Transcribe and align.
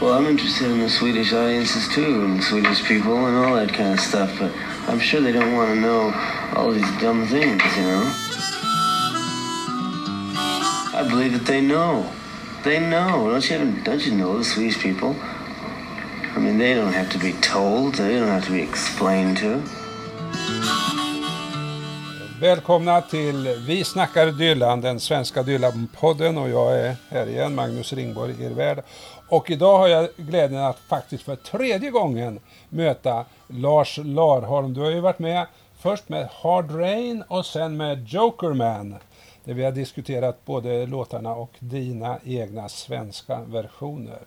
Well, 0.00 0.14
I'm 0.14 0.26
interested 0.26 0.70
in 0.70 0.78
the 0.78 0.88
Swedish 0.88 1.32
audiences 1.32 1.88
too, 1.88 2.24
and 2.24 2.42
Swedish 2.42 2.84
people 2.84 3.26
and 3.26 3.36
all 3.36 3.56
that 3.56 3.72
kind 3.74 3.94
of 3.94 3.98
stuff, 3.98 4.30
but 4.38 4.52
I'm 4.86 5.00
sure 5.00 5.20
they 5.20 5.32
don't 5.32 5.56
want 5.56 5.74
to 5.74 5.80
know 5.80 6.12
all 6.54 6.70
these 6.70 6.88
dumb 7.00 7.26
things, 7.26 7.60
you 7.76 7.82
know? 7.82 8.04
I 10.94 11.04
believe 11.10 11.32
that 11.32 11.46
they 11.46 11.60
know. 11.60 12.06
They 12.62 12.78
know. 12.78 13.28
Don't 13.28 13.50
you, 13.50 13.82
don't 13.82 14.06
you 14.06 14.14
know 14.14 14.38
the 14.38 14.44
Swedish 14.44 14.80
people? 14.80 15.16
I 16.36 16.38
mean, 16.38 16.58
they 16.58 16.74
don't 16.74 16.92
have 16.92 17.10
to 17.10 17.18
be 17.18 17.32
told. 17.40 17.94
They 17.96 18.20
don't 18.20 18.28
have 18.28 18.44
to 18.44 18.52
be 18.52 18.62
explained 18.62 19.38
to. 19.38 19.62
Välkomna 22.40 23.00
till 23.00 23.48
Vi 23.66 23.84
snackar 23.84 24.26
Dylan, 24.26 24.80
den 24.80 25.00
svenska 25.00 25.42
Dylan-podden 25.42 26.38
och 26.38 26.48
jag 26.48 26.80
är 26.80 26.96
här 27.08 27.26
igen, 27.26 27.54
Magnus 27.54 27.92
Ringborg, 27.92 28.44
er 28.44 28.50
värd. 28.50 28.82
Och 29.28 29.50
idag 29.50 29.78
har 29.78 29.88
jag 29.88 30.08
glädjen 30.16 30.62
att 30.62 30.78
faktiskt 30.78 31.22
för 31.22 31.36
tredje 31.36 31.90
gången 31.90 32.40
möta 32.68 33.24
Lars 33.46 33.98
Larholm. 34.02 34.74
Du 34.74 34.80
har 34.80 34.90
ju 34.90 35.00
varit 35.00 35.18
med 35.18 35.46
först 35.78 36.08
med 36.08 36.28
Hard 36.32 36.70
Rain 36.70 37.24
och 37.28 37.46
sen 37.46 37.76
med 37.76 38.08
Jokerman. 38.08 38.94
Där 39.44 39.54
vi 39.54 39.64
har 39.64 39.72
diskuterat 39.72 40.44
både 40.44 40.86
låtarna 40.86 41.34
och 41.34 41.50
dina 41.58 42.18
egna 42.24 42.68
svenska 42.68 43.40
versioner. 43.40 44.18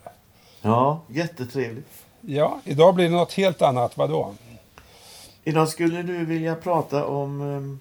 Ja, 0.62 1.02
jättetrevligt. 1.08 2.06
Ja, 2.22 2.60
idag 2.64 2.96
blir 2.96 3.06
det 3.06 3.16
något 3.16 3.34
helt 3.34 3.62
annat. 3.62 3.98
Vadå? 3.98 4.34
Idag 5.44 5.70
skulle 5.70 6.04
du 6.04 6.26
vilja 6.26 6.56
prata 6.56 7.06
om 7.06 7.42
um, 7.42 7.80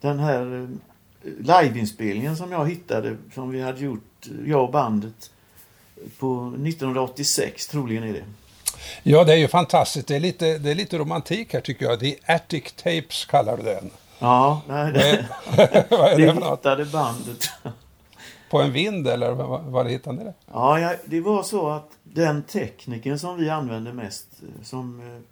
den 0.00 0.18
här 0.18 0.42
um, 0.42 0.80
liveinspelningen 1.22 2.36
som 2.36 2.52
jag 2.52 2.68
hittade, 2.68 3.16
som 3.34 3.50
vi 3.50 3.62
hade 3.62 3.80
gjort, 3.80 4.28
jag 4.46 4.64
och 4.64 4.70
bandet, 4.70 5.30
på 6.18 6.46
1986, 6.46 7.66
troligen 7.66 8.02
är 8.02 8.12
det. 8.12 8.24
Ja, 9.02 9.24
det 9.24 9.32
är 9.32 9.36
ju 9.36 9.48
fantastiskt. 9.48 10.06
Det 10.06 10.16
är 10.16 10.20
lite, 10.20 10.58
det 10.58 10.70
är 10.70 10.74
lite 10.74 10.98
romantik 10.98 11.52
här 11.52 11.60
tycker 11.60 11.86
jag. 11.86 12.00
The 12.00 12.16
Attic 12.26 12.72
Tapes 12.72 13.24
kallar 13.24 13.56
du 13.56 13.62
den. 13.62 13.90
Ja, 14.18 14.62
nej, 14.68 14.92
det, 14.92 15.00
är 15.56 16.16
det 16.16 16.26
det 16.26 16.32
hittade 16.32 16.84
bandet. 16.84 17.50
På 18.50 18.60
en 18.60 18.72
vind 18.72 19.08
eller 19.08 19.32
vad, 19.32 19.62
vad 19.62 19.90
hittade 19.90 20.18
ni 20.18 20.24
det? 20.24 20.34
Ja, 20.52 20.80
ja, 20.80 20.94
det 21.04 21.20
var 21.20 21.42
så 21.42 21.70
att 21.70 21.90
den 22.02 22.42
tekniken 22.42 23.18
som 23.18 23.36
vi 23.36 23.50
använde 23.50 23.92
mest, 23.92 24.26
eh, 24.42 24.64
som 24.64 25.00
eh, 25.00 25.22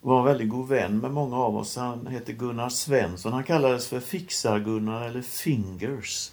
var 0.00 0.18
en 0.18 0.24
väldigt 0.24 0.48
god 0.48 0.68
vän 0.68 0.98
med 0.98 1.10
många 1.10 1.36
av 1.36 1.56
oss, 1.56 1.76
han 1.76 2.06
hette 2.06 2.32
Gunnar 2.32 2.68
Svensson. 2.68 3.32
Han 3.32 3.44
kallades 3.44 3.88
för 3.88 4.00
Fixar-Gunnar 4.00 5.06
eller 5.06 5.22
Fingers. 5.22 6.30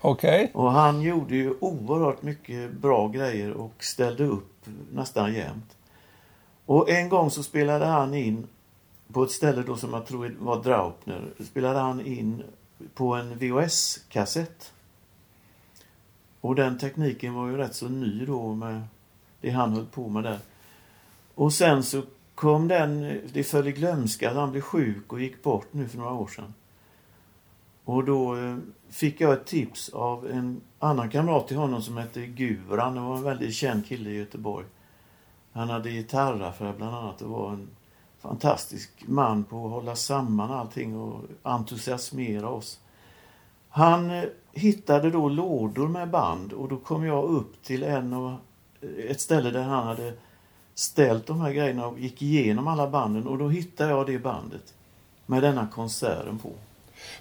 Okay. 0.00 0.48
Och 0.54 0.72
han 0.72 1.00
gjorde 1.00 1.36
ju 1.36 1.54
oerhört 1.60 2.22
mycket 2.22 2.72
bra 2.72 3.08
grejer 3.08 3.52
och 3.52 3.84
ställde 3.84 4.24
upp 4.24 4.66
nästan 4.92 5.34
jämt. 5.34 5.76
Och 6.66 6.90
en 6.90 7.08
gång 7.08 7.30
så 7.30 7.42
spelade 7.42 7.84
han 7.84 8.14
in 8.14 8.46
på 9.12 9.22
ett 9.22 9.30
ställe 9.30 9.62
då 9.62 9.76
som 9.76 9.92
jag 9.92 10.06
tror 10.06 10.36
var 10.38 10.62
Draupner, 10.62 11.22
spelade 11.44 11.78
han 11.78 12.06
in 12.06 12.42
på 12.94 13.14
en 13.14 13.38
VHS-kassett. 13.38 14.72
Och 16.40 16.54
den 16.54 16.78
tekniken 16.78 17.34
var 17.34 17.48
ju 17.48 17.56
rätt 17.56 17.74
så 17.74 17.88
ny 17.88 18.26
då 18.26 18.54
med 18.54 18.82
det 19.40 19.50
han 19.50 19.72
höll 19.72 19.86
på 19.86 20.08
med 20.08 20.24
där. 20.24 20.38
Och 21.34 21.52
sen 21.52 21.82
så 21.82 22.02
kom 22.34 22.68
den, 22.68 23.20
det 23.32 23.44
föll 23.44 23.68
i 23.68 23.72
glömska, 23.72 24.30
att 24.30 24.36
han 24.36 24.50
blev 24.50 24.60
sjuk 24.60 25.12
och 25.12 25.20
gick 25.20 25.42
bort 25.42 25.66
nu 25.70 25.88
för 25.88 25.98
några 25.98 26.12
år 26.12 26.28
sedan. 26.28 26.54
Och 27.86 28.04
då 28.04 28.36
eh, 28.36 28.56
fick 28.88 29.20
jag 29.20 29.32
ett 29.32 29.46
tips 29.46 29.88
av 29.88 30.30
en 30.30 30.60
annan 30.78 31.10
kamrat 31.10 31.48
till 31.48 31.56
honom 31.56 31.82
som 31.82 31.96
hette 31.96 32.26
Guran. 32.26 32.94
Det 32.94 33.00
var 33.00 33.16
en 33.16 33.22
väldigt 33.22 33.54
känd 33.54 33.86
kille 33.86 34.10
i 34.10 34.16
Göteborg. 34.16 34.66
Han 35.52 35.70
hade 35.70 35.90
gitarraffär 35.90 36.74
bland 36.76 36.96
annat 36.96 37.22
och 37.22 37.30
var 37.30 37.52
en 37.52 37.68
fantastisk 38.20 38.90
man 39.06 39.44
på 39.44 39.66
att 39.66 39.72
hålla 39.72 39.96
samman 39.96 40.50
allting 40.50 40.96
och 41.00 41.20
entusiasmera 41.42 42.48
oss. 42.48 42.80
Han 43.68 44.10
eh, 44.10 44.24
hittade 44.52 45.10
då 45.10 45.28
lådor 45.28 45.88
med 45.88 46.10
band 46.10 46.52
och 46.52 46.68
då 46.68 46.76
kom 46.76 47.04
jag 47.04 47.24
upp 47.24 47.62
till 47.62 47.82
en 47.82 48.12
och, 48.12 48.30
eh, 48.80 49.10
ett 49.10 49.20
ställe 49.20 49.50
där 49.50 49.62
han 49.62 49.86
hade 49.86 50.14
ställt 50.74 51.26
de 51.26 51.40
här 51.40 51.52
grejerna 51.52 51.86
och 51.86 51.98
gick 51.98 52.22
igenom 52.22 52.68
alla 52.68 52.90
banden 52.90 53.26
och 53.26 53.38
då 53.38 53.48
hittade 53.48 53.90
jag 53.90 54.06
det 54.06 54.18
bandet 54.18 54.74
med 55.26 55.42
denna 55.42 55.66
konserten 55.66 56.38
på. 56.38 56.52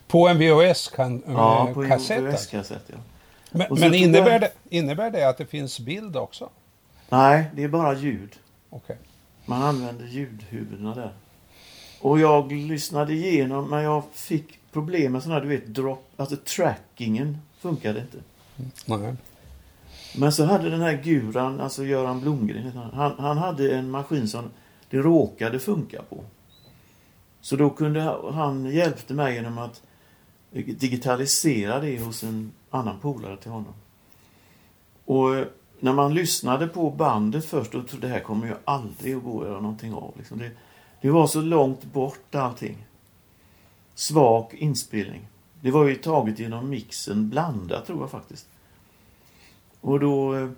På 0.07 0.27
en 0.27 0.37
VHS-kassett? 0.37 1.23
Ja, 1.27 1.71
på 1.73 1.83
en 1.83 1.91
alltså. 1.91 2.13
VHS-kassett. 2.13 2.83
Ja. 2.87 2.97
Men, 3.51 3.67
men 3.79 3.93
innebär, 3.93 4.39
det, 4.39 4.51
innebär 4.69 5.11
det 5.11 5.29
att 5.29 5.37
det 5.37 5.45
finns 5.45 5.79
bild 5.79 6.17
också? 6.17 6.49
Nej, 7.09 7.45
det 7.55 7.63
är 7.63 7.67
bara 7.67 7.93
ljud. 7.93 8.35
Okej. 8.69 8.97
Man 9.45 9.61
använder 9.61 10.05
ljudhuvudena 10.05 10.95
där. 10.95 11.13
Och 12.01 12.19
jag 12.19 12.51
lyssnade 12.51 13.13
igenom, 13.13 13.69
men 13.69 13.83
jag 13.83 14.03
fick 14.13 14.59
problem 14.71 15.11
med 15.11 15.23
sådana 15.23 15.39
här, 15.39 15.47
du 15.47 15.57
vet, 15.57 15.67
drop, 15.67 16.07
alltså 16.17 16.35
trackingen 16.35 17.37
funkade 17.59 17.99
inte. 17.99 18.17
Nej. 18.85 19.15
Men 20.17 20.31
så 20.31 20.45
hade 20.45 20.69
den 20.69 20.81
här 20.81 21.01
guran, 21.03 21.61
alltså 21.61 21.85
Göran 21.85 22.21
Blomgren, 22.21 22.71
han, 22.93 23.15
han 23.17 23.37
hade 23.37 23.75
en 23.75 23.91
maskin 23.91 24.27
som 24.27 24.49
det 24.89 24.97
råkade 24.97 25.59
funka 25.59 26.01
på. 26.09 26.23
Så 27.45 27.55
då 27.55 27.69
kunde 27.69 28.01
han 28.33 28.65
hjälpte 28.65 29.13
mig 29.13 29.33
genom 29.33 29.57
att 29.57 29.81
digitalisera 30.51 31.79
det 31.79 31.99
hos 31.99 32.23
en 32.23 32.51
annan 32.69 32.99
polare 32.99 33.37
till 33.37 33.51
honom. 33.51 33.73
Och 35.05 35.35
eh, 35.35 35.47
när 35.79 35.93
man 35.93 36.13
lyssnade 36.13 36.67
på 36.67 36.89
bandet 36.89 37.45
först, 37.45 37.71
då 37.71 37.83
trodde 37.83 38.07
det 38.07 38.13
här 38.13 38.19
kommer 38.19 38.47
ju 38.47 38.53
aldrig 38.65 39.15
att 39.15 39.23
gå 39.23 39.41
att 39.41 39.47
göra 39.47 39.61
någonting 39.61 39.93
av. 39.93 40.13
Liksom 40.17 40.37
det, 40.37 40.51
det 41.01 41.09
var 41.09 41.27
så 41.27 41.41
långt 41.41 41.83
bort 41.83 42.35
allting. 42.35 42.85
Svag 43.95 44.53
inspelning. 44.53 45.27
Det 45.61 45.71
var 45.71 45.85
ju 45.85 45.95
taget 45.95 46.39
genom 46.39 46.69
mixen 46.69 47.29
blandat 47.29 47.87
tror 47.87 48.01
jag 48.01 48.11
faktiskt. 48.11 48.47
Och 49.81 49.99
då... 49.99 50.35
Eh, 50.35 50.49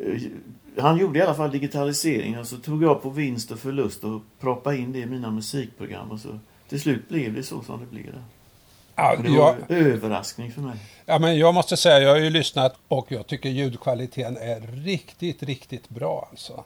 eh, 0.00 0.22
han 0.78 0.98
gjorde 0.98 1.18
i 1.18 1.22
alla 1.22 1.34
fall 1.34 1.50
digitaliseringen 1.50 2.40
och 2.40 2.46
så 2.46 2.56
tog 2.56 2.82
jag 2.82 3.02
på 3.02 3.10
vinst 3.10 3.50
och 3.50 3.58
förlust 3.58 4.04
och 4.04 4.22
proppade 4.40 4.76
in 4.76 4.92
det 4.92 4.98
i 4.98 5.06
mina 5.06 5.30
musikprogram. 5.30 6.10
Och 6.10 6.20
så 6.20 6.38
till 6.68 6.80
slut 6.80 7.08
blev 7.08 7.34
det 7.34 7.42
så 7.42 7.62
som 7.62 7.80
det 7.80 7.86
blev. 7.86 8.04
Där. 8.04 8.22
Ja, 8.96 9.16
det 9.22 9.28
jag, 9.28 9.36
var 9.36 9.56
en 9.68 9.86
överraskning 9.86 10.52
för 10.52 10.60
mig. 10.60 10.76
ja, 11.06 11.18
men 11.18 11.38
jag 11.38 11.54
måste 11.54 11.76
säga, 11.76 12.00
jag 12.00 12.10
har 12.10 12.16
ju 12.16 12.30
lyssnat 12.30 12.74
och 12.88 13.06
jag 13.08 13.26
tycker 13.26 13.48
ljudkvaliteten 13.48 14.36
är 14.36 14.60
riktigt, 14.84 15.42
riktigt 15.42 15.88
bra 15.88 16.28
alltså. 16.30 16.64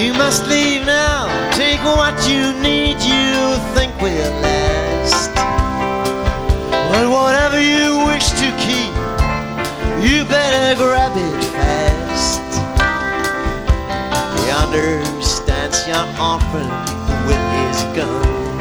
You 0.00 0.14
must 0.14 0.46
leave 0.48 0.86
now. 0.86 1.28
Take 1.52 1.84
what 1.84 2.28
you 2.28 2.52
need. 2.52 2.61
Your 15.92 16.08
orphan 16.32 16.70
with 17.28 17.44
his 17.58 17.78
gun, 17.96 18.58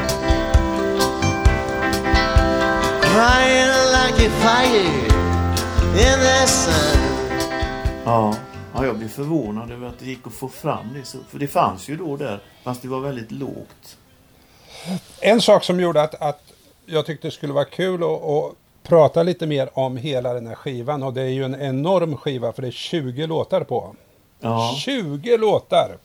crying 3.02 3.72
like 3.98 4.18
a 4.28 4.30
fire 4.44 5.06
in 6.06 6.20
the 6.20 6.48
sun. 6.48 7.00
Ja, 8.06 8.36
ja, 8.74 8.86
jag 8.86 8.98
blev 8.98 9.08
förvånad 9.08 9.72
över 9.72 9.88
att 9.88 10.00
det 10.00 10.06
gick 10.06 10.28
att 10.28 10.34
få 10.34 10.48
fram 10.48 10.94
det. 10.94 11.06
Så, 11.06 11.18
för 11.30 11.40
det 11.40 11.48
fanns 11.48 11.90
ju 11.90 11.96
då 11.96 12.18
där, 12.18 12.40
fast 12.64 12.82
det 12.82 12.88
var 12.88 13.00
väldigt 13.00 13.32
lågt. 13.32 13.98
En 15.20 15.42
sak 15.42 15.64
som 15.64 15.80
gjorde 15.80 16.02
att, 16.02 16.22
att 16.22 16.42
jag 16.86 17.06
tyckte 17.06 17.28
det 17.28 17.32
skulle 17.32 17.54
vara 17.54 17.66
kul 17.66 18.04
att, 18.04 18.24
att 18.24 18.54
prata 18.84 19.24
lite 19.24 19.48
mer 19.48 19.70
om 19.74 19.98
hela 19.98 20.34
den 20.34 20.48
här 20.48 20.56
skivan 20.56 21.04
och 21.04 21.14
det 21.14 21.22
är 21.22 21.30
ju 21.30 21.44
en 21.44 21.62
enorm 21.62 22.18
skiva 22.18 22.54
för 22.54 22.62
det 22.62 22.68
är 22.68 22.72
20 22.72 23.28
låtar 23.28 23.64
på. 23.64 23.96
Ja, 24.40 24.76
20 24.78 25.38
låtar! 25.38 25.98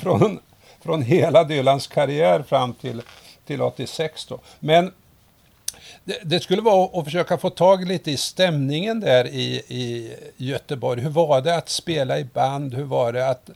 Från, 0.00 0.38
från 0.86 1.02
hela 1.02 1.44
Dylans 1.44 1.86
karriär 1.86 2.42
fram 2.42 2.74
till, 2.74 3.02
till 3.46 3.62
86 3.62 4.26
då. 4.26 4.40
Men 4.60 4.92
det, 6.04 6.20
det 6.24 6.40
skulle 6.40 6.62
vara 6.62 7.00
att 7.00 7.04
försöka 7.04 7.38
få 7.38 7.50
tag 7.50 7.84
lite 7.84 8.10
i 8.10 8.16
stämningen 8.16 9.00
där 9.00 9.26
i, 9.26 9.62
i 9.68 10.16
Göteborg. 10.36 11.00
Hur 11.00 11.10
var 11.10 11.40
det 11.40 11.56
att 11.56 11.68
spela 11.68 12.18
i 12.18 12.24
band? 12.24 12.74
Hur 12.74 12.84
var 12.84 13.12
det 13.12 13.28
att 13.28 13.50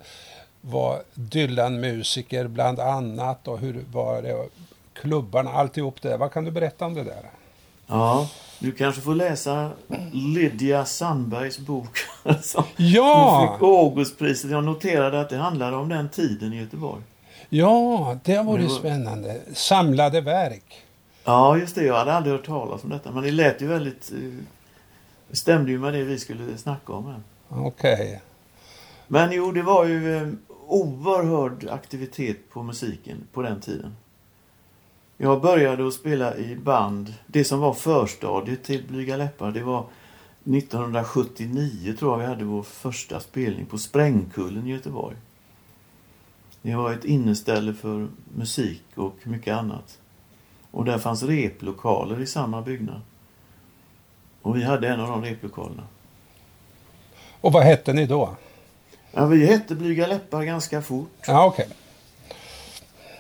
vara 0.60 0.98
Dylan-musiker 1.14 2.48
bland 2.48 2.80
annat? 2.80 3.48
Och 3.48 3.58
hur 3.58 3.84
var 3.92 4.22
det 4.22 4.48
klubbarna, 4.92 5.50
alltihop 5.50 6.02
det. 6.02 6.16
Vad 6.16 6.32
kan 6.32 6.44
du 6.44 6.50
berätta 6.50 6.86
om 6.86 6.94
det 6.94 7.04
där? 7.04 7.30
ja. 7.86 8.28
Du 8.58 8.72
kanske 8.72 9.00
får 9.00 9.14
läsa 9.14 9.70
Lydia 10.12 10.84
Sandbergs 10.84 11.58
bok. 11.58 11.98
som 12.42 12.64
Ja! 12.76 13.38
Hon 13.38 13.58
fick 13.58 13.62
Augustpriset. 13.62 14.50
Jag 14.50 14.64
noterade 14.64 15.20
att 15.20 15.30
det 15.30 15.36
handlade 15.36 15.76
om 15.76 15.88
den 15.88 16.08
tiden 16.08 16.52
i 16.52 16.60
Göteborg. 16.60 17.02
Ja, 17.52 18.18
det 18.24 18.42
vore 18.42 18.58
Det 18.58 18.62
ju 18.62 18.68
var- 18.68 18.78
spännande. 18.78 19.40
Samlade 19.54 20.20
verk. 20.20 20.82
Ja, 21.24 21.56
just 21.56 21.74
det. 21.74 21.84
Jag 21.84 21.94
hade 21.98 22.12
aldrig 22.14 22.34
hört 22.36 22.46
talas 22.46 22.84
om 22.84 22.90
detta. 22.90 23.10
Men 23.12 23.22
det 23.22 23.30
lät 23.30 23.62
ju 23.62 23.66
väldigt... 23.66 24.12
eh, 24.12 24.18
Det 25.28 25.36
stämde 25.36 25.70
ju 25.70 25.78
med 25.78 25.94
det 25.94 26.02
vi 26.04 26.18
skulle 26.18 26.58
snacka 26.58 26.92
om. 26.92 27.14
Okej. 27.48 28.20
Men 29.08 29.32
jo, 29.32 29.52
det 29.52 29.62
var 29.62 29.84
ju 29.84 30.16
eh, 30.16 30.28
oerhörd 30.66 31.68
aktivitet 31.70 32.50
på 32.50 32.62
musiken 32.62 33.16
på 33.32 33.42
den 33.42 33.60
tiden. 33.60 33.96
Jag 35.16 35.40
började 35.42 35.86
att 35.88 35.94
spela 35.94 36.36
i 36.36 36.56
band. 36.56 37.14
Det 37.26 37.44
som 37.44 37.60
var 37.60 37.74
förstadiet 37.74 38.62
till 38.64 38.84
Blyga 38.88 39.16
läppar, 39.16 39.50
det 39.50 39.62
var 39.62 39.84
1979 40.44 41.94
tror 41.98 42.12
jag 42.12 42.18
vi 42.18 42.26
hade 42.26 42.44
vår 42.44 42.62
första 42.62 43.20
spelning 43.20 43.66
på 43.66 43.78
Sprängkullen 43.78 44.66
i 44.66 44.70
Göteborg. 44.70 45.16
Det 46.62 46.74
var 46.74 46.92
ett 46.92 47.04
inneställe 47.04 47.74
för 47.74 48.08
musik 48.34 48.82
och 48.94 49.16
mycket 49.24 49.56
annat. 49.56 49.98
Och 50.70 50.84
där 50.84 50.98
fanns 50.98 51.22
replokaler 51.22 52.20
i 52.20 52.26
samma 52.26 52.62
byggnad. 52.62 53.00
Och 54.42 54.56
vi 54.56 54.62
hade 54.64 54.88
en 54.88 55.00
av 55.00 55.08
de 55.08 55.24
replokalerna. 55.24 55.82
Och 57.40 57.52
vad 57.52 57.62
hette 57.62 57.92
ni 57.92 58.06
då? 58.06 58.36
Ja, 59.12 59.26
vi 59.26 59.46
hette 59.46 59.74
Blyga 59.74 60.06
läppar 60.06 60.44
ganska 60.44 60.82
fort. 60.82 61.10
Ja, 61.26 61.46
okej. 61.46 61.68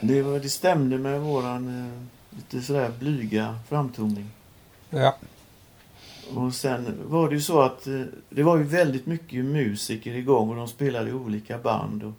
Det, 0.00 0.22
var, 0.22 0.38
det 0.38 0.48
stämde 0.48 0.98
med 0.98 1.20
våran 1.20 1.68
eh, 1.68 2.36
lite 2.36 2.66
sådär 2.66 2.92
blyga 2.98 3.58
framtoning. 3.68 4.30
Ja. 4.90 5.16
Och 6.34 6.54
sen 6.54 6.98
var 7.04 7.28
det 7.28 7.34
ju 7.34 7.40
så 7.40 7.60
att 7.60 7.86
eh, 7.86 8.02
det 8.30 8.42
var 8.42 8.56
ju 8.56 8.62
väldigt 8.62 9.06
mycket 9.06 9.44
musiker 9.44 10.14
igång 10.14 10.50
och 10.50 10.56
de 10.56 10.68
spelade 10.68 11.10
i 11.10 11.12
olika 11.12 11.58
band. 11.58 12.02
Och, 12.02 12.12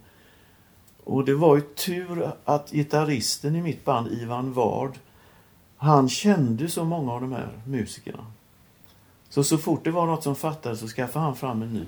och 1.04 1.26
det 1.26 1.34
var 1.34 1.56
ju 1.56 1.62
tur 1.62 2.32
att 2.46 2.72
gitarristen 2.72 3.56
i 3.56 3.62
mitt 3.62 3.86
band, 3.86 4.08
Ivan 4.12 4.54
Ward, 4.54 4.92
han 5.78 6.10
kände 6.10 6.70
så 6.70 6.84
många 6.84 7.14
av 7.14 7.22
de 7.22 7.32
här 7.32 7.50
musikerna. 7.66 8.26
Så 9.30 9.44
så 9.44 9.58
fort 9.58 9.84
det 9.84 9.92
var 9.92 10.06
något 10.06 10.24
som 10.24 10.36
fattades 10.36 10.80
så 10.80 10.88
skaffade 10.88 11.26
han 11.26 11.36
fram 11.36 11.62
en 11.62 11.74
ny. 11.74 11.86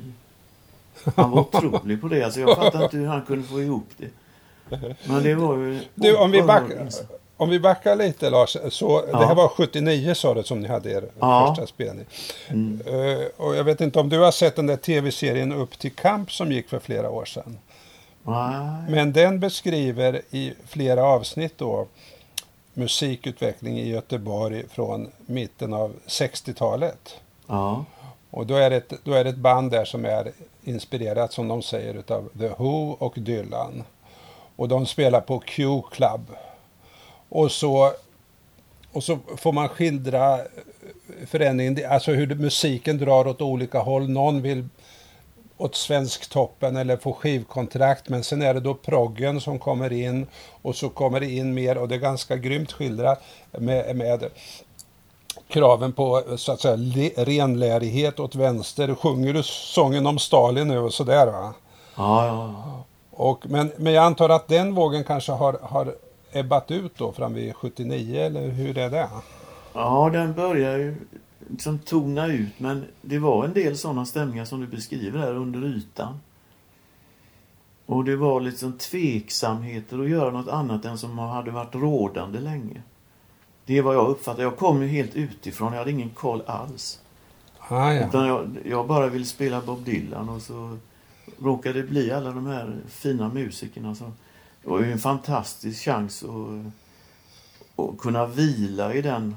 Han 1.15 1.31
var 1.31 1.39
otrolig 1.39 2.01
på 2.01 2.07
det. 2.07 2.23
Alltså 2.23 2.39
jag 2.39 2.57
fattar 2.57 2.83
inte 2.83 2.97
hur 2.97 3.07
han 3.07 3.21
kunde 3.21 3.47
få 3.47 3.61
ihop 3.61 3.87
det. 3.97 4.09
Men 5.07 5.23
det 5.23 5.35
var 5.35 5.57
ju... 5.57 5.79
Du, 5.95 6.15
om 6.17 6.31
vi, 6.31 6.41
oerhörd 6.41 6.69
back, 6.69 6.79
insats. 6.81 7.07
om 7.37 7.49
vi 7.49 7.59
backar 7.59 7.95
lite 7.95 8.29
Lars. 8.29 8.57
Så 8.69 9.03
Ja. 9.11 9.19
Det 9.19 9.25
här 9.25 9.35
var 9.35 9.47
79 9.47 10.13
sa 10.13 10.33
du 10.33 10.43
som 10.43 10.59
ni 10.59 10.67
hade 10.67 10.91
er 10.91 11.09
Ja. 11.19 11.47
första 11.55 11.67
spelning. 11.67 12.05
Mm. 12.47 12.81
Eh, 12.85 13.25
och 13.37 13.55
jag 13.55 13.63
vet 13.63 13.81
inte 13.81 13.99
om 13.99 14.09
du 14.09 14.19
har 14.19 14.31
sett 14.31 14.55
den 14.55 14.67
där 14.67 14.77
tv-serien 14.77 15.51
Upp 15.51 15.79
till 15.79 15.91
kamp 15.91 16.31
som 16.31 16.51
gick 16.51 16.69
för 16.69 16.79
flera 16.79 17.09
år 17.09 17.25
sedan. 17.25 17.57
Nej. 18.23 18.83
Men 18.89 19.13
den 19.13 19.39
beskriver 19.39 20.21
i 20.31 20.53
flera 20.65 21.03
avsnitt 21.03 21.57
då 21.57 21.87
musikutveckling 22.73 23.79
i 23.79 23.89
Göteborg 23.89 24.63
från 24.69 25.11
mitten 25.25 25.73
av 25.73 25.95
60-talet. 26.07 27.15
Ja. 27.47 27.85
Och 28.29 28.47
då 28.47 28.55
är, 28.55 28.69
det 28.69 28.75
ett, 28.75 28.93
då 29.03 29.13
är 29.13 29.23
det 29.23 29.29
ett 29.29 29.37
band 29.37 29.71
där 29.71 29.85
som 29.85 30.05
är 30.05 30.31
inspirerat, 30.63 31.33
som 31.33 31.47
de 31.47 31.61
säger, 31.61 31.93
utav 31.93 32.29
The 32.39 32.47
Who 32.47 32.91
och 32.99 33.13
Dylan. 33.17 33.83
Och 34.55 34.67
de 34.67 34.85
spelar 34.85 35.21
på 35.21 35.39
Q 35.39 35.81
Club. 35.91 36.21
Och 37.29 37.51
så, 37.51 37.93
och 38.91 39.03
så 39.03 39.19
får 39.37 39.51
man 39.51 39.69
skildra 39.69 40.39
förändringen, 41.25 41.91
alltså 41.91 42.11
hur 42.11 42.35
musiken 42.35 42.97
drar 42.97 43.27
åt 43.27 43.41
olika 43.41 43.79
håll. 43.79 44.09
Någon 44.09 44.41
vill 44.41 44.67
åt 45.63 45.75
Svensktoppen 45.75 46.75
eller 46.77 46.97
få 46.97 47.13
skivkontrakt, 47.13 48.09
men 48.09 48.23
sen 48.23 48.41
är 48.41 48.53
det 48.53 48.59
då 48.59 48.73
proggen 48.73 49.41
som 49.41 49.59
kommer 49.59 49.93
in 49.93 50.27
och 50.61 50.75
så 50.75 50.89
kommer 50.89 51.19
det 51.19 51.31
in 51.31 51.53
mer 51.53 51.77
och 51.77 51.87
det 51.87 51.95
är 51.95 51.99
ganska 51.99 52.37
grymt 52.37 52.71
skildrat 52.71 53.21
med, 53.51 53.95
med 53.95 54.29
kraven 55.47 55.93
på 55.93 56.23
så 56.37 56.51
att 56.51 56.61
säga 56.61 56.75
le- 56.75 57.11
renlärighet 57.17 58.19
åt 58.19 58.35
vänster. 58.35 58.95
Sjunger 58.95 59.33
du 59.33 59.43
sången 59.43 60.07
om 60.07 60.19
Stalin 60.19 60.67
nu 60.67 60.79
och 60.79 60.93
sådär 60.93 61.25
va? 61.27 61.53
Ja, 61.97 62.27
ja. 62.27 62.83
Och, 63.11 63.45
men, 63.49 63.71
men 63.77 63.93
jag 63.93 64.03
antar 64.03 64.29
att 64.29 64.47
den 64.47 64.75
vågen 64.75 65.03
kanske 65.03 65.31
har, 65.31 65.59
har 65.61 65.95
ebbat 66.31 66.71
ut 66.71 66.91
då 66.97 67.11
fram 67.11 67.33
vid 67.33 67.55
79 67.55 68.21
eller 68.21 68.47
hur 68.47 68.77
är 68.77 68.89
det? 68.89 69.07
Ja, 69.73 70.09
den 70.13 70.33
börjar 70.33 70.77
ju 70.77 70.95
liksom 71.49 71.79
tona 71.79 72.27
ut 72.27 72.59
men 72.59 72.85
det 73.01 73.19
var 73.19 73.45
en 73.45 73.53
del 73.53 73.77
sådana 73.77 74.05
stämningar 74.05 74.45
som 74.45 74.61
du 74.61 74.67
beskriver 74.67 75.19
här 75.19 75.35
under 75.35 75.65
ytan. 75.65 76.19
Och 77.85 78.05
det 78.05 78.15
var 78.15 78.41
liksom 78.41 78.73
tveksamheter 78.73 79.99
att 79.99 80.09
göra 80.09 80.31
något 80.31 80.47
annat 80.47 80.85
än 80.85 80.97
som 80.97 81.17
hade 81.17 81.51
varit 81.51 81.75
rådande 81.75 82.39
länge. 82.39 82.81
Det 83.65 83.77
är 83.77 83.81
vad 83.81 83.95
jag 83.95 84.07
uppfattar. 84.07 84.43
Jag 84.43 84.57
kom 84.57 84.81
ju 84.81 84.87
helt 84.87 85.15
utifrån. 85.15 85.71
Jag 85.71 85.79
hade 85.79 85.91
ingen 85.91 86.09
koll 86.09 86.41
alls. 86.45 86.99
Ah, 87.59 87.91
ja. 87.91 88.07
Utan 88.07 88.27
jag, 88.27 88.57
jag 88.65 88.87
bara 88.87 89.07
ville 89.07 89.25
spela 89.25 89.61
Bob 89.61 89.83
Dylan 89.83 90.29
och 90.29 90.41
så 90.41 90.77
råkade 91.39 91.81
det 91.81 91.87
bli 91.87 92.11
alla 92.11 92.31
de 92.31 92.45
här 92.45 92.75
fina 92.87 93.29
musikerna. 93.29 93.95
Så 93.95 94.11
det 94.63 94.69
var 94.69 94.79
ju 94.79 94.91
en 94.91 94.99
fantastisk 94.99 95.83
chans 95.83 96.23
att, 96.23 97.85
att 97.85 97.97
kunna 97.97 98.25
vila 98.25 98.93
i 98.93 99.01
den 99.01 99.35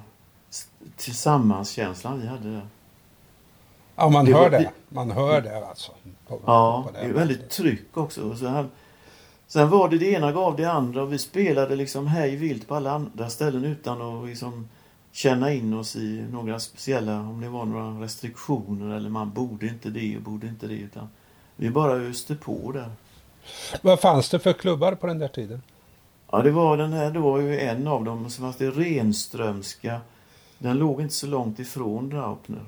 tillsammanskänslan 0.96 2.20
vi 2.20 2.26
hade 2.26 2.52
där. 2.52 2.66
ja, 3.96 4.08
man 4.08 4.24
det 4.24 4.32
hör 4.32 4.40
var- 4.42 4.50
det. 4.50 4.70
Man 4.88 5.10
hör 5.10 5.40
det 5.40 5.66
alltså. 5.68 5.92
På, 6.28 6.40
Ja, 6.46 6.84
på 6.86 6.92
det 6.92 6.98
är 7.06 7.12
väldigt 7.12 7.50
tryck 7.50 7.96
också. 7.96 8.22
Och 8.30 8.38
så 8.38 8.46
här, 8.46 8.66
sen 9.46 9.70
var 9.70 9.88
det 9.88 9.98
det 9.98 10.10
ena 10.10 10.32
gav 10.32 10.56
det 10.56 10.64
andra 10.64 11.02
och 11.02 11.12
vi 11.12 11.18
spelade 11.18 11.76
liksom 11.76 12.06
hej 12.06 12.36
vilt 12.36 12.68
på 12.68 12.74
alla 12.74 12.90
andra 12.92 13.28
ställen 13.30 13.64
utan 13.64 14.02
att 14.02 14.28
liksom 14.28 14.68
känna 15.12 15.52
in 15.52 15.74
oss 15.74 15.96
i 15.96 16.24
några 16.30 16.60
speciella, 16.60 17.20
om 17.20 17.40
det 17.40 17.48
var 17.48 17.64
några 17.64 18.04
restriktioner 18.04 18.96
eller 18.96 19.10
man 19.10 19.30
borde 19.32 19.66
inte 19.66 19.88
det 19.90 20.16
och 20.16 20.22
borde 20.22 20.46
inte 20.46 20.66
det. 20.66 20.74
Utan 20.74 21.08
vi 21.56 21.70
bara 21.70 21.92
öste 21.92 22.34
på 22.34 22.72
där. 22.72 22.90
Vad 23.82 24.00
fanns 24.00 24.28
det 24.30 24.38
för 24.38 24.52
klubbar 24.52 24.94
på 24.94 25.06
den 25.06 25.18
där 25.18 25.28
tiden? 25.28 25.62
Ja, 26.30 26.42
det 26.42 26.50
var 26.50 26.76
den 26.76 26.92
här, 26.92 27.10
då 27.10 27.20
var 27.20 27.38
ju 27.40 27.60
en 27.60 27.86
av 27.86 28.04
dem. 28.04 28.30
Fanns 28.30 28.56
det 28.56 28.70
Renströmska. 28.70 30.00
Den 30.58 30.78
låg 30.78 31.00
inte 31.00 31.14
så 31.14 31.26
långt 31.26 31.58
ifrån 31.58 32.08
Draupner. 32.08 32.66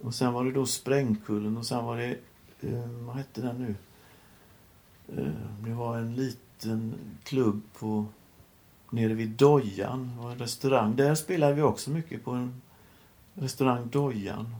Och 0.00 0.14
sen 0.14 0.32
var 0.32 0.44
det 0.44 0.52
då 0.52 0.66
Sprängkullen 0.66 1.56
och 1.56 1.66
sen 1.66 1.84
var 1.84 1.96
det, 1.96 2.18
eh, 2.60 2.88
vad 2.88 3.16
hette 3.16 3.40
den 3.40 3.56
nu? 3.58 3.74
Eh, 5.16 5.32
det 5.64 5.74
var 5.74 5.98
en 5.98 6.14
liten 6.14 6.94
klubb 7.24 7.62
på 7.78 8.06
nere 8.90 9.14
vid 9.14 9.28
Dojan. 9.28 10.16
Var 10.18 10.30
en 10.30 10.38
restaurang. 10.38 10.96
Där 10.96 11.14
spelade 11.14 11.54
vi 11.54 11.62
också 11.62 11.90
mycket 11.90 12.24
på 12.24 12.30
en 12.30 12.62
restaurang 13.34 13.88
Dojan. 13.88 14.56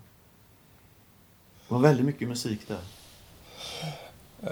Det 1.68 1.74
var 1.74 1.80
väldigt 1.80 2.06
mycket 2.06 2.28
musik 2.28 2.68
där. 2.68 2.80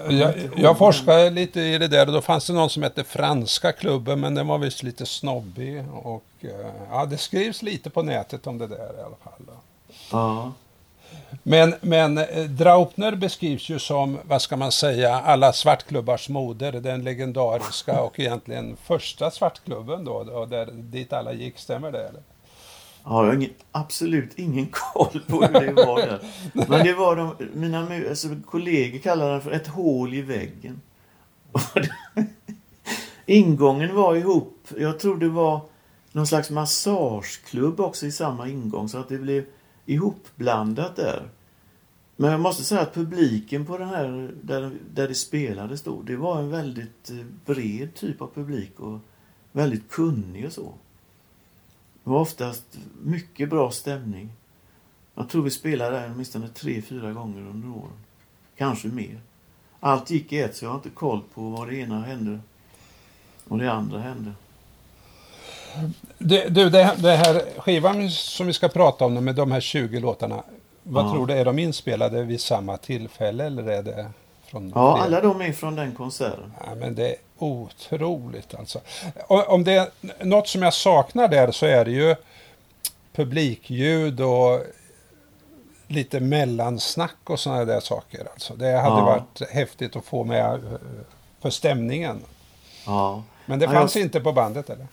Jag, 0.09 0.33
jag 0.57 0.77
forskade 0.77 1.29
lite 1.29 1.61
i 1.61 1.77
det 1.77 1.87
där 1.87 2.07
och 2.07 2.13
då 2.13 2.21
fanns 2.21 2.47
det 2.47 2.53
någon 2.53 2.69
som 2.69 2.83
hette 2.83 3.03
Franska 3.03 3.71
klubben 3.71 4.19
men 4.19 4.35
den 4.35 4.47
var 4.47 4.57
visst 4.57 4.83
lite 4.83 5.05
snobbig. 5.05 5.83
Och, 6.03 6.23
eh, 6.41 6.49
ja, 6.91 7.05
det 7.05 7.17
skrivs 7.17 7.61
lite 7.61 7.89
på 7.89 8.03
nätet 8.03 8.47
om 8.47 8.57
det 8.57 8.67
där 8.67 8.99
i 8.99 9.01
alla 9.01 9.15
fall. 9.23 9.55
Ja. 10.11 10.51
Men, 11.43 11.75
men 11.81 12.17
eh, 12.17 12.43
Draupner 12.43 13.15
beskrivs 13.15 13.69
ju 13.69 13.79
som, 13.79 14.17
vad 14.23 14.41
ska 14.41 14.57
man 14.57 14.71
säga, 14.71 15.15
alla 15.15 15.53
svartklubbars 15.53 16.29
moder. 16.29 16.71
Den 16.71 17.03
legendariska 17.03 18.01
och 18.01 18.19
egentligen 18.19 18.77
första 18.83 19.31
svartklubben 19.31 20.05
då, 20.05 20.23
då 20.23 20.45
där, 20.45 20.65
dit 20.71 21.13
alla 21.13 21.33
gick. 21.33 21.59
Stämmer 21.59 21.91
det? 21.91 22.07
Eller? 22.07 22.21
Ja, 23.07 23.21
jag 23.23 23.25
har 23.31 23.33
ingen, 23.35 23.49
absolut 23.71 24.39
ingen 24.39 24.67
koll 24.71 25.21
på 25.27 25.41
hur 25.45 25.53
det 25.65 25.73
var 25.73 25.97
där. 25.97 26.19
Men 26.69 26.85
det 26.85 26.93
var 26.93 27.15
de, 27.15 27.35
mina 27.53 27.87
alltså, 28.09 28.27
kollegor 28.45 28.99
kallade 28.99 29.31
den 29.31 29.41
för 29.41 29.51
ett 29.51 29.67
hål 29.67 30.13
i 30.13 30.21
väggen. 30.21 30.81
Det- 31.73 31.89
Ingången 33.25 33.95
var 33.95 34.15
ihop, 34.15 34.67
jag 34.77 34.99
tror 34.99 35.17
det 35.17 35.29
var 35.29 35.61
någon 36.11 36.27
slags 36.27 36.49
massageklubb 36.49 37.79
också 37.79 38.05
i 38.05 38.11
samma 38.11 38.47
ingång 38.49 38.89
så 38.89 38.97
att 38.97 39.09
det 39.09 39.17
blev 39.17 39.45
ihopblandat 39.85 40.95
där. 40.95 41.29
Men 42.15 42.31
jag 42.31 42.39
måste 42.39 42.63
säga 42.63 42.81
att 42.81 42.93
publiken 42.93 43.65
på 43.65 43.77
den 43.77 43.89
här, 43.89 44.31
där, 44.43 44.71
där 44.93 45.07
det 45.07 45.15
spelades 45.15 45.81
då, 45.83 46.01
det 46.01 46.15
var 46.15 46.39
en 46.39 46.49
väldigt 46.49 47.09
eh, 47.09 47.25
bred 47.45 47.93
typ 47.95 48.21
av 48.21 48.27
publik 48.35 48.79
och 48.79 48.99
väldigt 49.51 49.89
kunnig 49.91 50.45
och 50.45 50.51
så. 50.53 50.73
Det 52.05 52.11
var 52.11 52.19
oftast 52.19 52.63
mycket 53.03 53.49
bra 53.49 53.71
stämning. 53.71 54.29
Jag 55.15 55.29
tror 55.29 55.43
vi 55.43 55.51
spelade 55.51 55.99
där 55.99 56.11
åtminstone 56.13 56.47
tre, 56.47 56.81
fyra 56.81 57.11
gånger 57.13 57.41
under 57.41 57.69
åren. 57.69 57.97
Kanske 58.57 58.87
mer. 58.87 59.19
Allt 59.79 60.09
gick 60.09 60.33
i 60.33 60.39
ett 60.39 60.55
så 60.55 60.65
jag 60.65 60.69
har 60.69 60.75
inte 60.75 60.89
koll 60.89 61.21
på 61.33 61.41
vad 61.49 61.67
det 61.67 61.75
ena 61.75 62.01
hände 62.01 62.39
och 63.47 63.57
det 63.57 63.71
andra 63.71 63.99
hände. 63.99 64.31
Du, 66.17 66.49
du 66.49 66.69
det, 66.69 66.95
det 66.97 67.11
här 67.15 67.41
skivan 67.59 68.09
som 68.09 68.47
vi 68.47 68.53
ska 68.53 68.67
prata 68.67 69.05
om 69.05 69.13
nu 69.13 69.21
med 69.21 69.35
de 69.35 69.51
här 69.51 69.59
20 69.61 69.99
låtarna. 69.99 70.43
Vad 70.83 71.05
Ja. 71.05 71.11
tror 71.13 71.27
du, 71.27 71.33
är 71.33 71.45
de 71.45 71.59
inspelade 71.59 72.23
vid 72.23 72.41
samma 72.41 72.77
tillfälle 72.77 73.45
eller 73.45 73.63
är 73.69 73.83
det 73.83 74.11
från 74.45 74.69
Ja, 74.75 74.95
fler? 74.95 75.03
alla 75.05 75.21
de 75.21 75.41
är 75.41 75.53
från 75.53 75.75
den 75.75 75.95
konserten. 75.95 76.53
Ja, 76.67 76.75
men 76.75 76.95
det 76.95 77.15
otroligt 77.37 78.55
alltså. 78.55 78.81
Om 79.27 79.63
det 79.63 79.73
är 79.73 79.89
något 80.25 80.47
som 80.47 80.61
jag 80.61 80.73
saknar 80.73 81.27
där 81.27 81.51
så 81.51 81.65
är 81.65 81.85
det 81.85 81.91
ju 81.91 82.15
publikljud 83.13 84.21
och 84.21 84.61
lite 85.87 86.19
mellansnack 86.19 87.15
och 87.23 87.39
sådana 87.39 87.65
där 87.65 87.79
saker. 87.79 88.27
Alltså. 88.33 88.55
Det 88.55 88.71
hade 88.71 88.95
Ja. 88.99 89.05
varit 89.05 89.49
häftigt 89.51 89.95
att 89.95 90.05
få 90.05 90.23
med 90.23 90.53
eh, 90.53 90.71
för 91.41 91.49
stämningen. 91.49 92.21
Ja. 92.85 93.23
Men 93.45 93.59
det 93.59 93.67
fanns 93.69 93.95
jag- 93.95 94.03
inte 94.05 94.19
på 94.21 94.31
bandet 94.31 94.69
eller? 94.69 94.87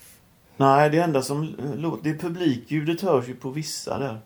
Nej, 0.56 0.90
det 0.90 0.99
enda 0.99 1.22
som 1.22 1.54
låter... 1.76 2.02
Det 2.12 2.18
publikljudet 2.18 3.00
hörs 3.00 3.28
ju 3.28 3.34
på 3.37 3.50
vissa 3.50 3.99
där. 3.99 4.20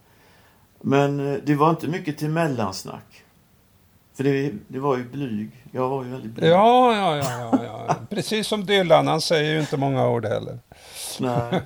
Men 0.80 1.32
eh, 1.34 1.38
det 1.44 1.54
var 1.54 1.70
inte 1.70 1.88
mycket 1.88 2.18
till 2.18 2.28
mellansnack. 2.30 3.22
För 4.16 4.24
det, 4.24 4.52
det 4.68 4.78
var 4.78 4.96
ju 4.96 5.04
blyg. 5.04 5.50
Jag 5.72 5.88
var 5.88 6.04
ju 6.04 6.10
väldigt 6.10 6.32
blyg. 6.32 6.50
Ja, 6.50 6.96
ja, 6.96 7.16
ja, 7.16 7.50
ja, 7.52 7.64
ja. 7.64 7.96
Precis 8.10 8.46
som 8.46 8.66
Dylan, 8.66 9.06
han 9.06 9.20
säger 9.20 9.52
ju 9.52 9.60
inte 9.60 9.76
många 9.76 10.08
ord 10.08 10.24
heller. 10.24 10.58
Nej. 11.20 11.62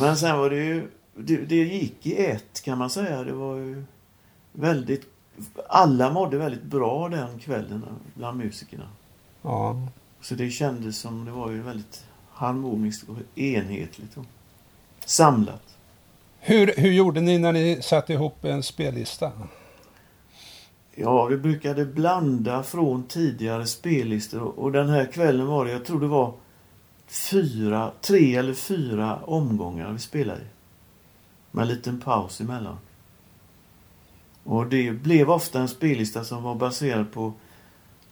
Men 0.00 0.16
sen 0.16 0.38
var 0.38 0.50
det 0.50 0.56
ju... 0.56 0.88
Det, 1.14 1.36
det 1.36 1.56
gick 1.56 2.06
i 2.06 2.26
ett 2.26 2.62
kan 2.64 2.78
man 2.78 2.90
säga. 2.90 3.24
Det 3.24 3.32
var 3.32 3.56
ju 3.56 3.84
väldigt... 4.52 5.02
Alla 5.68 6.10
mådde 6.10 6.38
väldigt 6.38 6.62
bra 6.62 7.08
den 7.08 7.38
kvällen 7.38 7.84
bland 8.14 8.38
musikerna. 8.38 8.88
Ja. 9.42 9.88
Så 10.20 10.34
det 10.34 10.50
kändes 10.50 10.98
som 10.98 11.24
det 11.24 11.30
var 11.30 11.50
ju 11.50 11.62
väldigt 11.62 12.04
harmoniskt 12.32 13.08
och 13.08 13.38
enhetligt 13.38 14.16
och 14.16 14.24
samlat. 15.04 15.62
Hur, 16.40 16.74
hur 16.76 16.92
gjorde 16.92 17.20
ni 17.20 17.38
när 17.38 17.52
ni 17.52 17.82
satte 17.82 18.12
ihop 18.12 18.44
en 18.44 18.62
spellista? 18.62 19.32
Ja, 20.98 21.24
vi 21.26 21.36
brukade 21.36 21.84
blanda 21.84 22.62
från 22.62 23.02
tidigare 23.06 23.66
spellistor 23.66 24.58
och- 24.60 24.72
den 24.72 24.88
här 24.88 25.04
kvällen 25.12 25.46
var 25.46 25.64
det, 25.64 25.70
jag 25.72 25.84
tror 25.84 26.00
det 26.00 26.06
var 26.06 26.32
fyra, 27.06 27.90
tre 28.00 28.36
eller 28.36 28.54
fyra 28.54 29.18
omgångar 29.24 29.92
vi 29.92 29.98
spelade 29.98 30.40
i. 30.40 30.44
Med 31.50 31.62
en 31.62 31.68
liten 31.68 32.00
paus 32.00 32.40
emellan. 32.40 32.78
Och 34.44 34.66
det 34.66 34.90
blev 34.90 35.30
ofta 35.30 35.60
en 35.60 35.68
spellista 35.68 36.24
som 36.24 36.42
var 36.42 36.54
baserad 36.54 37.12
på 37.12 37.32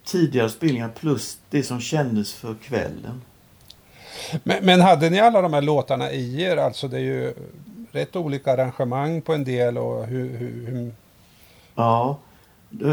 tidigare 0.05 0.49
spelningar 0.51 0.89
plus 0.89 1.39
det 1.51 1.63
som 1.63 1.81
kändes 1.81 2.33
för 2.35 2.55
kvällen. 2.55 3.23
Men, 4.43 4.65
men 4.65 4.81
hade 4.81 5.11
ni 5.11 5.21
alla 5.21 5.41
de 5.43 5.53
här 5.53 5.63
låtarna 5.63 6.13
i 6.13 6.43
er? 6.43 6.57
Alltså 6.57 6.89
det 6.89 6.97
är 6.97 7.01
ju 7.01 7.35
rätt 7.93 8.17
olika 8.17 8.53
arrangemang 8.53 9.23
på 9.23 9.35
en 9.35 9.45
del 9.45 9.79
och 9.79 10.07
hur... 10.07 10.37
hur, 10.37 10.67
hur 10.67 10.93
Ja. 11.75 12.19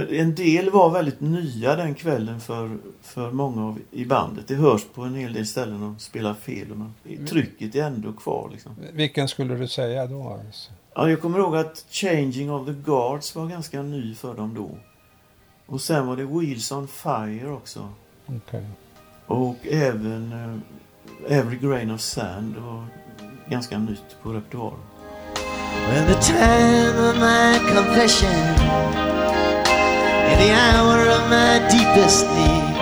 En 0.10 0.36
del 0.36 0.70
var 0.70 0.90
väldigt 0.90 1.20
nya 1.20 1.76
den 1.76 1.96
kvällen 1.96 2.40
för, 2.40 2.78
för 3.02 3.32
många 3.32 3.66
av, 3.66 3.80
i 3.92 4.06
bandet. 4.06 4.48
Det 4.48 4.56
hörs 4.56 4.86
på 4.94 5.02
en 5.02 5.16
hel 5.16 5.34
del 5.34 5.48
ställen 5.48 5.82
de 5.82 6.00
spelar 6.00 6.34
fel. 6.34 6.68
Men 6.68 7.28
trycket 7.28 7.76
är 7.76 7.84
ändå 7.84 8.14
kvar. 8.14 8.50
Liksom. 8.52 8.76
vilken 8.94 9.28
skulle 9.28 9.56
du 9.56 9.68
säga 9.68 10.08
då? 10.08 10.40
Alltså? 10.48 10.72
Ja, 10.96 11.10
jag 11.10 11.22
kommer 11.22 11.40
ihåg 11.40 11.56
att 11.56 11.86
Changing 11.90 12.52
of 12.52 12.66
the 12.66 12.74
Guards 12.74 13.36
var 13.36 13.48
ganska 13.48 13.82
ny 13.82 14.16
för 14.16 14.34
dem 14.36 14.54
då. 14.56 14.70
Och 15.66 15.82
sen 15.82 16.08
var 16.08 16.16
det 16.18 16.26
Wheels 16.26 16.72
on 16.72 16.88
Fire 16.88 17.50
också. 17.50 17.90
Okej. 18.26 18.66
Och 19.26 19.58
även 19.64 20.32
eh, 20.32 21.38
Every 21.38 21.58
Grain 21.58 21.92
of 21.92 22.02
Sand 22.02 22.56
var 22.56 22.86
ganska 23.50 23.80
nytt 23.80 24.18
på 24.24 24.34
repertoaren. 24.34 24.80
In 30.32 30.38
the 30.40 30.54
hour 30.54 31.00
of 31.16 31.30
my 31.30 31.60
deepest 31.68 32.24
need, 32.32 32.80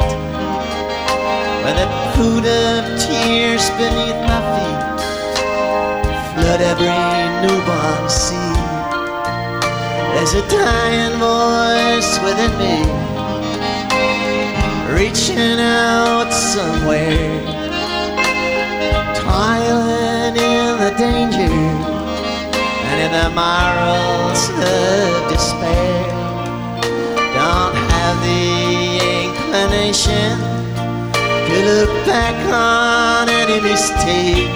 when 1.63 1.75
the 1.81 1.89
pool 2.13 2.45
of 2.45 2.83
tears 3.01 3.65
beneath 3.81 4.19
my 4.29 4.41
feet 4.53 4.99
flood 6.33 6.61
every 6.61 7.01
newborn 7.41 8.05
seed, 8.07 8.89
there's 10.13 10.33
a 10.35 10.45
dying 10.47 11.17
voice 11.17 12.11
within 12.25 12.53
me, 12.61 12.77
reaching 14.93 15.59
out 15.59 16.29
somewhere, 16.31 17.33
toiling 19.15 20.35
in 20.37 20.71
the 20.83 20.93
danger 20.97 21.55
and 22.89 22.97
in 23.05 23.11
the 23.19 23.29
morals 23.33 24.49
of 24.49 25.31
despair 25.31 26.18
the 28.21 29.23
inclination 29.25 30.39
to 31.47 31.55
look 31.69 32.05
back 32.05 32.37
on 32.53 33.29
any 33.29 33.61
mistake 33.61 34.53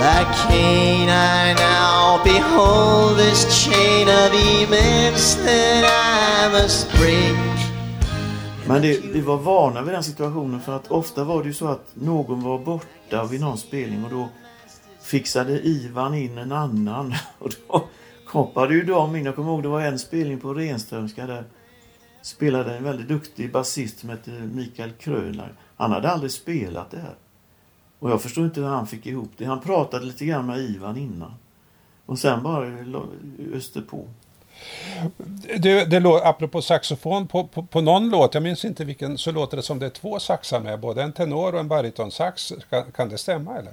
like 0.00 0.30
Cain 0.48 1.08
I 1.08 1.54
now 1.54 2.20
behold 2.24 3.16
this 3.18 3.40
chain 3.64 4.08
of 4.08 4.30
events 4.32 5.34
that 5.34 5.84
I 5.84 6.52
must 6.52 6.90
break 6.92 7.36
Men 8.66 8.82
det, 8.82 9.00
vi 9.04 9.20
var 9.20 9.36
vana 9.36 9.82
vid 9.82 9.94
den 9.94 10.04
situationen 10.04 10.60
för 10.60 10.76
att 10.76 10.90
ofta 10.90 11.24
var 11.24 11.42
det 11.42 11.48
ju 11.48 11.54
så 11.54 11.66
att 11.66 11.88
någon 11.94 12.42
var 12.42 12.58
borta 12.58 13.24
vid 13.24 13.40
någon 13.40 13.58
spelning 13.58 14.04
och 14.04 14.10
då 14.10 14.28
fixade 15.02 15.60
Ivan 15.60 16.14
in 16.14 16.38
en 16.38 16.52
annan. 16.52 17.14
Och 17.38 17.50
då 17.68 17.88
hoppade 18.26 18.74
ju 18.74 18.84
de 18.84 19.16
in. 19.16 19.24
Jag 19.24 19.36
kommer 19.36 19.50
ihåg 19.50 19.62
det 19.62 19.68
var 19.68 19.80
en 19.80 19.98
spelning 19.98 20.40
på 20.40 20.54
Renströmska 20.54 21.26
där 21.26 21.44
spelade 22.22 22.76
en 22.76 22.84
väldigt 22.84 23.08
duktig 23.08 23.52
basist 23.52 23.98
som 23.98 24.08
hette 24.08 24.30
Mikael 24.30 24.92
Krönlar. 24.92 25.52
Han 25.76 25.92
hade 25.92 26.10
aldrig 26.10 26.30
spelat 26.32 26.90
det 26.90 26.98
här. 26.98 27.14
Och 27.98 28.10
jag 28.10 28.22
förstår 28.22 28.44
inte 28.44 28.60
hur 28.60 28.68
han 28.68 28.86
fick 28.86 29.06
ihop 29.06 29.30
det. 29.36 29.44
Han 29.44 29.60
pratade 29.60 30.04
lite 30.06 30.24
grann 30.24 30.46
med 30.46 30.58
Ivan 30.58 30.96
innan. 30.96 31.34
Och 32.06 32.18
sen 32.18 32.42
bara 32.42 32.66
öste 33.54 33.80
på. 33.80 34.04
Det, 35.58 35.84
det, 35.84 36.00
lå- 36.00 36.20
apropå 36.24 36.62
saxofon, 36.62 37.26
på, 37.28 37.46
på, 37.46 37.62
på 37.62 37.80
någon 37.80 38.10
låt, 38.10 38.34
jag 38.34 38.42
minns 38.42 38.64
inte 38.64 38.84
vilken, 38.84 39.18
så 39.18 39.32
låter 39.32 39.56
det 39.56 39.62
som 39.62 39.78
det 39.78 39.86
är 39.86 39.90
två 39.90 40.18
saxar 40.18 40.60
med, 40.60 40.80
både 40.80 41.02
en 41.02 41.12
tenor 41.12 41.54
och 41.54 41.60
en 41.60 41.68
baritonsax. 41.68 42.52
Kan, 42.70 42.92
kan 42.92 43.08
det 43.08 43.18
stämma 43.18 43.56
eller? 43.56 43.72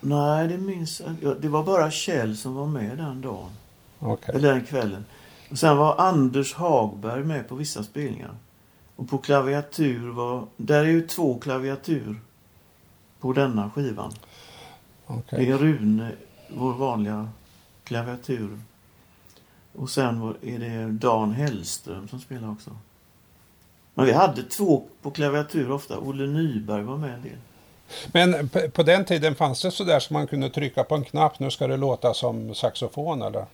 Nej, 0.00 0.48
det 0.48 0.58
minns 0.58 1.02
jag. 1.22 1.40
Det 1.40 1.48
var 1.48 1.62
bara 1.62 1.90
Kjell 1.90 2.36
som 2.36 2.54
var 2.54 2.66
med 2.66 2.98
den 2.98 3.20
dagen. 3.20 3.50
Okej. 3.98 4.34
Eller 4.34 4.52
den 4.52 4.64
kvällen. 4.64 5.04
Och 5.50 5.58
sen 5.58 5.76
var 5.76 5.96
Anders 5.98 6.54
Hagberg 6.54 7.24
med 7.24 7.48
på 7.48 7.54
vissa 7.54 7.82
spelningar. 7.82 8.34
Och 8.96 9.08
på 9.08 9.18
klaviatur 9.18 10.10
var... 10.10 10.46
Där 10.56 10.84
är 10.84 10.88
ju 10.88 11.06
två 11.06 11.38
klaviatur 11.38 12.20
på 13.20 13.32
denna 13.32 13.70
skivan. 13.70 14.12
okej. 15.06 15.44
Det 15.44 15.52
är 15.52 15.58
Rune, 15.58 16.12
vår 16.48 16.72
vanliga 16.72 17.28
klaviatur. 17.84 18.60
Och 19.72 19.90
sen 19.90 20.20
var, 20.20 20.36
är 20.42 20.58
det 20.58 20.92
Dan 20.92 21.32
Hellström 21.32 22.08
som 22.08 22.20
spelar 22.20 22.50
också. 22.50 22.70
Men 23.94 24.06
vi 24.06 24.12
hade 24.12 24.42
två 24.42 24.84
på 25.02 25.10
klaviatur 25.10 25.70
ofta. 25.70 25.98
Olle 25.98 26.26
Nyberg 26.26 26.82
var 26.82 26.96
med 26.96 27.14
en 27.14 27.22
del. 27.22 27.38
Men 28.06 28.48
på, 28.70 28.82
den 28.82 29.04
tiden 29.04 29.34
fanns 29.34 29.62
det 29.62 29.70
sådär 29.70 30.00
som 30.00 30.14
man 30.14 30.26
kunde 30.26 30.50
trycka 30.50 30.84
på 30.84 30.94
en 30.94 31.04
knapp, 31.04 31.38
nu 31.38 31.50
ska 31.50 31.66
det 31.66 31.76
låta 31.76 32.14
som 32.14 32.54
saxofon 32.54 33.22
eller? 33.22 33.46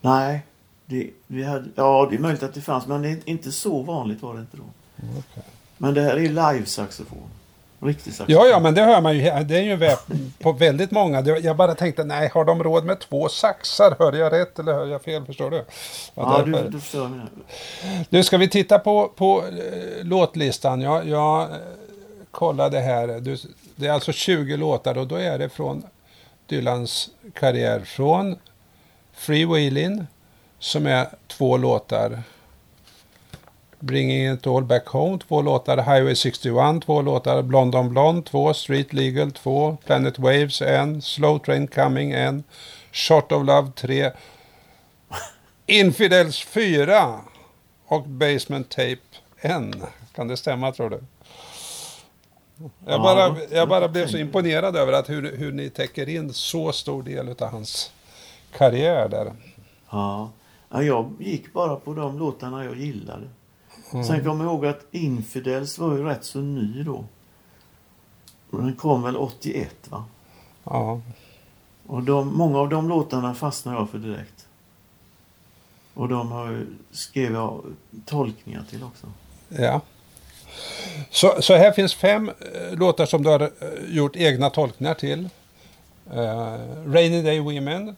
Nej, 0.00 0.42
det, 0.88 1.10
vi 1.26 1.44
hade, 1.44 1.68
ja 1.74 2.06
det 2.10 2.16
är 2.16 2.20
möjligt 2.20 2.42
att 2.42 2.54
det 2.54 2.60
fanns 2.60 2.86
men 2.86 3.02
det 3.02 3.08
är 3.08 3.18
inte 3.24 3.52
så 3.52 3.82
vanligt 3.82 4.22
var 4.22 4.34
det 4.34 4.40
inte 4.40 4.56
då. 4.56 4.62
Okej. 4.96 5.42
Men 5.78 5.94
det 5.94 6.02
här 6.02 6.16
är 6.16 6.28
live-saxofon. 6.28 7.28
Riktig 7.80 8.12
saxofon. 8.12 8.44
Ja, 8.44 8.50
ja, 8.50 8.60
men 8.60 8.74
det 8.74 8.82
hör 8.82 9.00
man 9.00 9.16
ju. 9.16 9.22
Det 9.22 9.58
är 9.58 9.62
ju 9.62 9.96
på 10.38 10.52
väldigt 10.52 10.90
många. 10.90 11.20
Jag 11.20 11.56
bara 11.56 11.74
tänkte, 11.74 12.04
nej, 12.04 12.30
har 12.34 12.44
de 12.44 12.62
råd 12.62 12.84
med 12.84 13.00
två 13.00 13.28
saxar? 13.28 13.96
Hörde 13.98 14.18
jag 14.18 14.32
rätt 14.32 14.58
eller 14.58 14.72
hörde 14.72 14.90
jag 14.90 15.02
fel? 15.02 15.24
Förstår 15.24 15.50
du? 15.50 15.64
Ja, 16.14 16.42
du, 16.46 16.52
du 16.52 16.80
förstår 16.80 17.08
menar. 17.08 17.28
Nu 18.08 18.22
ska 18.22 18.38
vi 18.38 18.48
titta 18.48 18.78
på, 18.78 19.08
på 19.08 19.44
eh, 19.46 20.04
låtlistan. 20.04 20.80
Jag, 20.80 21.08
jag 21.08 21.42
eh, 21.42 21.56
kollade 22.30 22.80
här. 22.80 23.20
Du, 23.20 23.36
det 23.76 23.86
är 23.86 23.92
alltså 23.92 24.12
20 24.12 24.56
låtar 24.56 24.98
och 24.98 25.06
då 25.06 25.16
är 25.16 25.38
det 25.38 25.48
från 25.48 25.82
Dylans 26.46 27.10
karriär. 27.34 27.80
Från 27.80 28.36
Free 29.12 29.44
Wheeling 29.44 30.06
som 30.58 30.86
är 30.86 31.08
två 31.26 31.56
låtar. 31.56 32.22
Bringing 33.80 34.32
it 34.32 34.46
all 34.46 34.64
back 34.64 34.86
home, 34.86 35.18
två 35.28 35.42
låtar. 35.42 35.76
Highway 35.76 36.14
61, 36.14 36.82
två 36.84 37.02
låtar. 37.02 37.42
Blonde 37.42 37.78
on 37.78 37.88
Blonde, 37.90 38.22
två. 38.30 38.54
Street 38.54 38.92
Legal, 38.92 39.32
två. 39.32 39.76
Planet 39.86 40.18
Waves, 40.18 40.62
en. 40.62 41.02
Slow 41.02 41.38
Train 41.38 41.66
Coming, 41.66 42.12
en. 42.12 42.44
Short 42.92 43.32
of 43.32 43.46
Love, 43.46 43.72
tre. 43.76 44.10
Infidels, 45.66 46.44
fyra. 46.44 47.20
Och 47.86 48.02
Basement 48.02 48.68
Tape, 48.68 48.98
en. 49.40 49.84
Kan 50.14 50.28
det 50.28 50.36
stämma 50.36 50.72
tror 50.72 50.90
du? 50.90 51.00
Jag 52.58 52.94
Ja, 52.94 52.98
bara, 52.98 53.36
jag 53.50 53.68
bara 53.68 53.88
blev 53.88 54.06
så 54.06 54.18
imponerad 54.18 54.76
över 54.76 54.92
att 54.92 55.08
hur, 55.08 55.36
hur 55.36 55.52
ni 55.52 55.70
täcker 55.70 56.08
in 56.08 56.32
så 56.32 56.72
stor 56.72 57.02
del 57.02 57.28
av 57.28 57.50
hans 57.50 57.92
karriär 58.58 59.08
där. 59.08 59.32
Ja. 59.90 60.30
Ja, 60.70 60.82
jag 60.82 61.12
gick 61.18 61.52
bara 61.52 61.76
på 61.76 61.94
de 61.94 62.18
låtarna 62.18 62.64
jag 62.64 62.76
gillade. 62.78 63.28
Sen 63.90 64.24
kommer 64.24 64.44
jag 64.44 64.52
ihåg 64.52 64.66
att 64.66 64.86
Infidels 64.90 65.78
var 65.78 65.96
ju 65.96 66.02
rätt 66.04 66.24
så 66.24 66.38
ny 66.40 66.82
då. 66.82 67.04
Och 68.50 68.62
Den 68.62 68.76
kom 68.76 69.02
väl 69.02 69.16
81 69.16 69.74
va? 69.88 70.04
Ja. 70.64 71.00
Och 71.86 72.02
de, 72.02 72.36
många 72.36 72.58
av 72.58 72.68
de 72.68 72.88
låtarna 72.88 73.34
fastnade 73.34 73.78
jag 73.78 73.90
för 73.90 73.98
direkt. 73.98 74.46
Och 75.94 76.08
de 76.08 76.32
har 76.32 76.66
skrev 76.90 77.32
jag 77.32 77.62
tolkningar 78.06 78.64
till 78.70 78.82
också. 78.84 79.06
ja. 79.48 79.80
Så, 81.10 81.42
så 81.42 81.54
här 81.54 81.72
finns 81.72 81.94
fem 81.94 82.28
eh, 82.28 82.78
låtar 82.78 83.06
som 83.06 83.22
du 83.22 83.28
har 83.30 83.40
eh, 83.40 83.48
gjort 83.88 84.16
egna 84.16 84.50
tolkningar 84.50 84.94
till. 84.94 85.28
Eh, 86.12 86.56
Rainy 86.86 87.22
Day 87.22 87.40
Women, 87.40 87.96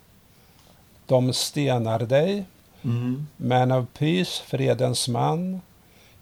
De 1.07 1.33
stenar 1.33 1.99
dig, 1.99 2.45
Mm. 2.85 3.27
Man 3.37 3.73
of 3.73 3.87
Peace, 3.99 4.43
Fredens 4.47 5.09
man, 5.09 5.61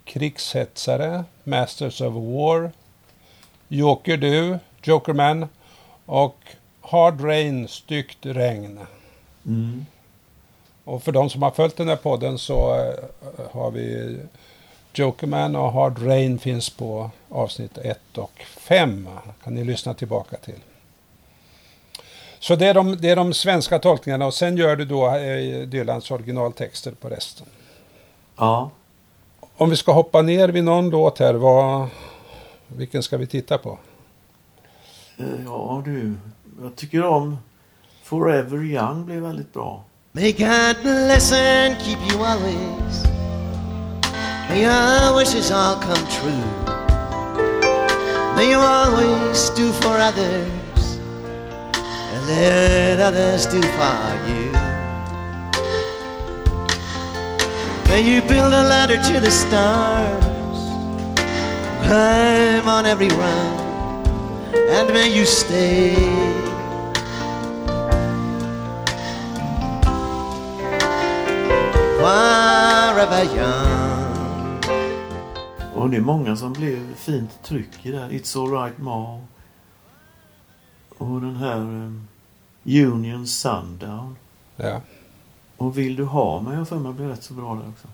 Krigshetsare, 0.04 1.24
Masters 1.44 2.00
of 2.00 2.14
War, 2.14 2.70
Joker 3.68 4.16
du, 4.16 4.58
Jokerman 4.82 5.46
och 6.06 6.36
Hard 6.80 7.20
Rain, 7.20 7.68
Styggt 7.68 8.26
regn. 8.26 8.80
Mm. 9.46 9.86
Och 10.84 11.02
för 11.02 11.12
de 11.12 11.30
som 11.30 11.42
har 11.42 11.50
följt 11.50 11.76
den 11.76 11.88
här 11.88 11.96
podden 11.96 12.38
så 12.38 12.74
eh, 12.74 12.94
har 13.52 13.70
vi 13.70 14.18
Jokerman 14.94 15.56
och 15.56 15.72
Hard 15.72 16.06
Rain 16.06 16.38
finns 16.38 16.70
på 16.70 17.10
avsnitt 17.28 17.78
1 17.78 18.18
och 18.18 18.42
5. 18.56 19.08
kan 19.44 19.54
ni 19.54 19.64
lyssna 19.64 19.94
tillbaka 19.94 20.36
till. 20.36 20.60
Så 22.40 22.56
det 22.56 22.66
är, 22.66 22.74
de, 22.74 22.96
det 22.96 23.10
är 23.10 23.16
de 23.16 23.34
svenska 23.34 23.78
tolkningarna 23.78 24.26
och 24.26 24.34
sen 24.34 24.56
gör 24.56 24.76
du 24.76 24.84
då 24.84 25.06
eh, 25.16 25.66
Dylans 25.68 26.10
originaltexter 26.10 26.92
på 26.92 27.08
resten. 27.08 27.46
Ja. 28.36 28.70
Om 29.56 29.70
vi 29.70 29.76
ska 29.76 29.92
hoppa 29.92 30.22
ner 30.22 30.48
vid 30.48 30.64
någon 30.64 30.90
låt 30.90 31.18
här, 31.18 31.34
vad, 31.34 31.88
vilken 32.66 33.02
ska 33.02 33.16
vi 33.16 33.26
titta 33.26 33.58
på? 33.58 33.78
Eh, 35.18 35.24
Ja 35.44 35.82
du, 35.84 36.14
jag 36.62 36.76
tycker 36.76 37.04
om 37.04 37.38
Forever 38.02 38.64
Young 38.64 39.04
blev 39.04 39.22
väldigt 39.22 39.52
bra. 39.52 39.84
May 40.12 40.32
God 40.32 40.76
bless 40.82 41.32
and 41.32 41.76
keep 41.78 41.98
you 42.12 42.24
always. 42.24 43.04
May 44.48 44.62
your 44.62 45.18
wishes 45.18 45.50
all 45.50 45.74
come 45.74 46.06
true. 46.10 46.42
May 48.36 48.52
you 48.52 48.60
always 48.60 49.50
do 49.56 49.72
for 49.72 49.94
others 49.98 50.57
let 52.28 53.00
others 53.00 53.46
do 53.46 53.60
for 53.62 54.10
you. 54.28 54.52
May 57.88 58.02
you 58.02 58.20
build 58.22 58.52
a 58.52 58.64
ladder 58.72 58.98
to 59.10 59.20
the 59.20 59.30
stars, 59.30 60.58
climb 61.86 62.68
on 62.68 62.84
every 62.84 63.08
rung, 63.08 64.06
and 64.76 64.92
may 64.92 65.08
you 65.08 65.24
stay 65.24 65.94
forever 71.98 73.24
young. 73.36 73.98
Och 75.74 75.90
det 75.90 75.96
är 75.96 76.00
många 76.00 76.36
som 76.36 76.52
blev 76.52 76.94
fint 76.94 77.42
tryck 77.42 77.86
i 77.86 77.90
där. 77.90 78.08
It's 78.08 78.42
alright 78.42 78.78
Ma. 78.78 79.20
Och 80.98 81.20
den 81.20 81.36
här 81.36 81.60
eh, 81.60 82.17
Union 82.64 83.26
Sundown. 83.26 84.16
Ja. 84.56 84.80
Och 85.56 85.78
Vill 85.78 85.96
du 85.96 86.04
ha 86.04 86.40
mig 86.40 86.56
jag 86.56 86.68
för 86.68 86.78
mig 86.78 86.92
blev 86.92 87.08
rätt 87.08 87.22
så 87.24 87.34
bra 87.34 87.54
där 87.54 87.68
också. 87.68 87.88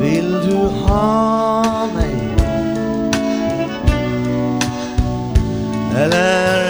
Vill 0.00 0.32
du 0.32 0.56
ha 0.56 1.86
mig? 1.94 2.16
Eller 5.96 6.65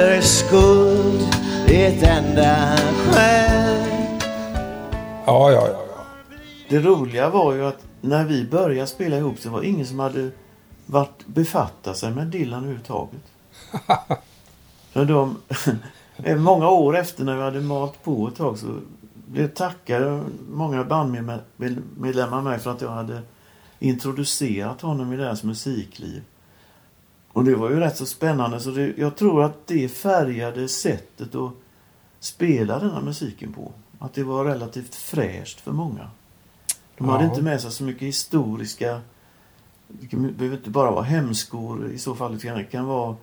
Eller 0.00 0.12
är 0.12 0.20
skuld 0.20 1.34
ett 1.68 2.02
enda 2.02 2.76
skäl? 2.76 4.20
Ja, 5.26 5.50
ja, 5.50 5.68
ja, 5.68 5.84
ja. 5.96 6.04
Det 6.68 6.78
roliga 6.78 7.30
var 7.30 7.54
ju 7.54 7.66
att 7.66 7.86
när 8.00 8.24
vi 8.24 8.44
började 8.44 8.86
spela 8.86 9.16
ihop 9.16 9.38
så 9.38 9.50
var 9.50 9.60
det 9.60 9.66
ingen 9.66 9.86
som 9.86 9.98
hade 9.98 10.30
varit 10.86 11.26
befatta 11.26 11.94
sig 11.94 12.10
med 12.10 12.26
Dylan 12.26 12.58
överhuvudtaget. 12.58 13.22
För 14.92 15.04
de, 15.04 15.36
många 16.36 16.68
år 16.68 16.96
efter 16.96 17.24
när 17.24 17.36
vi 17.36 17.42
hade 17.42 17.60
malt 17.60 18.04
på 18.04 18.28
ett 18.28 18.36
tag 18.36 18.58
så 18.58 18.66
blev 19.26 19.48
tackade 19.48 20.22
många 20.50 20.84
bandmedlemmar 20.84 22.42
mig 22.42 22.58
för 22.58 22.70
att 22.70 22.80
jag 22.80 22.90
hade 22.90 23.22
introducerat 23.78 24.80
honom 24.80 25.12
i 25.12 25.16
deras 25.16 25.42
musikliv. 25.42 26.22
Och 27.32 27.44
det 27.44 27.54
var 27.54 27.70
ju 27.70 27.80
rätt 27.80 27.96
så 27.96 28.06
spännande 28.06 28.60
så 28.60 28.70
det, 28.70 28.98
jag 28.98 29.16
tror 29.16 29.42
att 29.42 29.66
det 29.66 29.88
färgade 29.88 30.68
sättet 30.68 31.34
att 31.34 31.52
spela 32.20 32.78
denna 32.78 33.00
musiken 33.00 33.52
på. 33.52 33.72
Att 33.98 34.14
det 34.14 34.22
var 34.24 34.44
relativt 34.44 34.94
fräscht 34.94 35.60
för 35.60 35.72
många. 35.72 36.10
De 36.98 37.08
hade 37.08 37.24
Ja. 37.24 37.30
inte 37.30 37.42
med 37.42 37.60
sig 37.60 37.70
så 37.70 37.84
mycket 37.84 38.02
historiska... 38.02 39.00
Det 39.88 40.16
behöver 40.16 40.56
inte 40.56 40.70
bara 40.70 40.90
vara 40.90 41.02
hämskor 41.02 41.90
i 41.90 41.98
så 41.98 42.14
fall. 42.14 42.38
Det 42.38 42.64
kan 42.64 42.86
vara 42.86 43.16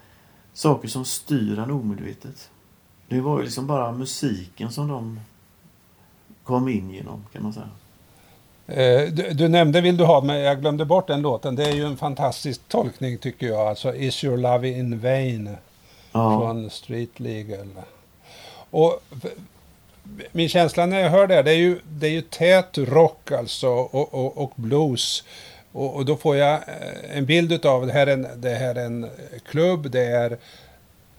saker 0.53 0.87
som 0.87 1.05
styr 1.05 1.59
en 1.59 1.71
omedvetet. 1.71 2.49
Det 3.07 3.21
var 3.21 3.37
ju 3.39 3.43
liksom 3.43 3.67
bara 3.67 3.91
musiken 3.91 4.71
som 4.71 4.87
de 4.87 5.19
kom 6.43 6.67
in 6.67 6.89
genom, 6.89 7.23
kan 7.33 7.43
man 7.43 7.53
säga. 7.53 7.69
Eh, 8.67 9.01
Du, 9.01 9.33
du 9.33 9.47
nämnde 9.47 9.81
Vill 9.81 9.97
du 9.97 10.03
ha 10.03 10.21
mig, 10.21 10.41
jag 10.41 10.61
glömde 10.61 10.85
bort 10.85 11.07
den 11.07 11.21
låten. 11.21 11.55
Det 11.55 11.63
är 11.65 11.73
ju 11.73 11.85
en 11.85 11.97
fantastisk 11.97 12.61
tolkning 12.67 13.17
tycker 13.17 13.47
jag. 13.47 13.67
Alltså 13.67 13.95
Is 13.95 14.23
your 14.23 14.37
love 14.37 14.69
in 14.69 14.99
vain 14.99 15.57
Ja, 16.11 16.39
från 16.39 16.69
Street 16.69 17.19
Legal. 17.19 17.67
Och 18.69 19.03
min 20.31 20.49
känsla 20.49 20.85
när 20.85 20.99
jag 20.99 21.09
hör 21.09 21.27
det, 21.27 21.41
det 21.41 21.51
är 21.51 21.55
ju, 21.55 21.79
det 21.89 22.07
är 22.07 22.11
ju 22.11 22.21
tät 22.21 22.77
rock 22.77 23.31
alltså 23.31 23.67
och, 23.67 24.13
och, 24.13 24.37
och 24.37 24.51
blues. 24.55 25.23
Och, 25.71 25.95
och 25.95 26.05
då 26.05 26.15
får 26.15 26.35
jag 26.35 26.53
eh, 26.53 27.17
en 27.17 27.25
bild 27.25 27.65
av 27.65 27.87
det 27.87 27.93
här, 27.93 28.07
är 28.07 28.13
en, 28.13 28.27
det 28.35 28.49
här 28.55 28.75
är 28.75 28.85
en 28.85 29.09
klubb, 29.49 29.91
det 29.91 30.05
är 30.05 30.37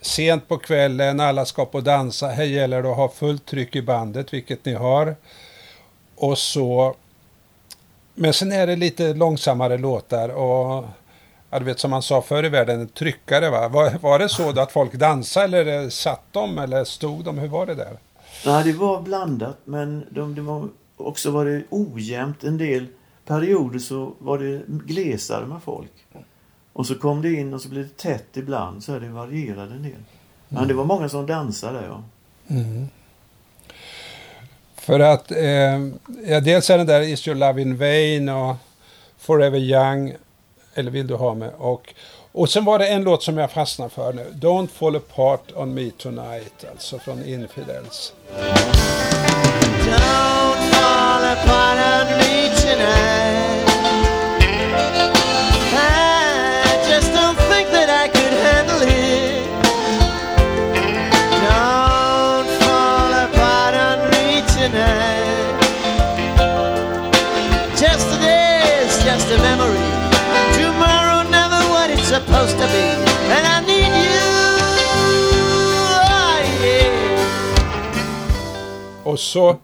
sent 0.01 0.49
på 0.49 0.59
kvällen, 0.59 1.21
alla 1.21 1.45
ska 1.45 1.63
och 1.63 1.83
dansa. 1.83 2.29
Här 2.29 2.45
gäller 2.45 2.83
det 2.83 2.91
att 2.91 2.97
ha 2.97 3.09
fullt 3.09 3.47
tryck 3.47 3.77
i 3.77 3.83
bandet, 3.83 4.33
vilket 4.33 4.65
ni 4.65 4.75
har. 4.75 5.17
Och 6.17 6.39
så... 6.39 6.95
Men 8.21 8.33
sen 8.33 8.53
är 8.53 8.67
det 8.67 8.77
lite 8.77 9.15
långsammare 9.15 9.79
låtar 9.79 10.29
och... 10.29 10.85
Ja, 11.51 11.59
du 11.59 11.65
vet 11.65 11.79
som 11.79 11.91
man 11.91 12.03
sa 12.03 12.23
förr 12.23 12.45
i 12.45 12.49
världen, 12.49 12.81
en 12.81 12.89
tryckare 12.89 13.51
va? 13.51 13.69
Var, 13.69 13.99
var 14.01 14.19
det 14.19 14.29
så 14.29 14.53
då 14.53 14.61
att 14.61 14.73
folk 14.73 14.95
dansade 14.95 15.59
eller 15.59 15.91
satt 15.91 16.23
de 16.33 16.59
eller 16.59 16.85
stod 16.85 17.25
de? 17.25 17.39
Hur 17.39 17.49
var 17.49 17.67
det 17.67 17.75
där? 17.75 17.99
Nej, 18.47 18.65
det 18.65 18.73
var 18.73 19.03
blandat 19.03 19.59
men 19.65 20.07
de, 20.11 20.35
det 20.35 20.41
var 20.41 20.69
också 20.97 21.31
var 21.31 21.45
det 21.45 21.63
ojämnt. 21.71 22.45
En 22.45 22.59
del 22.59 22.87
perioder 23.27 23.79
så 23.79 24.13
var 24.19 24.39
det 24.39 24.63
glesare 24.67 25.47
med 25.47 25.63
folk. 25.63 25.93
Och 26.73 26.87
så 26.87 26.95
kom 26.95 27.23
det 27.23 27.33
in 27.33 27.55
och 27.55 27.61
så 27.61 27.69
blev 27.69 27.85
det 27.85 27.97
tätt 27.97 28.37
ibland 28.37 28.85
så 28.85 28.99
det 28.99 29.09
varierade 29.09 29.75
en 29.75 29.83
del. 29.83 30.03
Men 30.49 30.69
det 30.69 30.75
var 30.75 30.85
många 30.85 31.09
som 31.09 31.27
dansade 31.27 31.85
ja. 31.87 32.03
För 34.89 35.01
att 35.01 35.31
eh, 35.31 35.79
ja, 36.27 36.41
dels 36.41 36.71
är 36.71 36.79
den 36.79 36.87
där 36.87 37.01
Is 37.01 37.29
your 37.29 37.39
love 37.39 37.63
in 37.63 37.77
vain 37.77 38.29
och 38.29 38.57
Forever 39.19 39.59
young, 39.59 40.15
eller 40.75 40.91
Vill 40.91 41.07
du 41.07 41.15
ha 41.15 41.35
mig? 41.35 41.51
Och, 41.59 41.95
och 42.33 42.49
sen 42.49 42.65
var 42.65 42.79
det 42.79 42.87
en 42.87 43.03
låt 43.03 43.23
som 43.23 43.39
jag 43.39 43.51
fastnade 43.51 43.91
för 43.91 44.13
nu. 44.13 44.27
Don't 44.33 44.69
fall 44.69 44.97
apart 44.97 45.53
on 45.55 45.75
me 45.75 45.91
tonight, 45.91 46.65
alltså 46.71 46.99
från 46.99 47.25
Infidels. 47.25 48.13
Don't 49.87 50.73
fall 50.73 51.25
apart 51.25 52.11
on 52.11 52.19
me 52.19 52.28
Och 79.19 79.23
så 79.23 79.57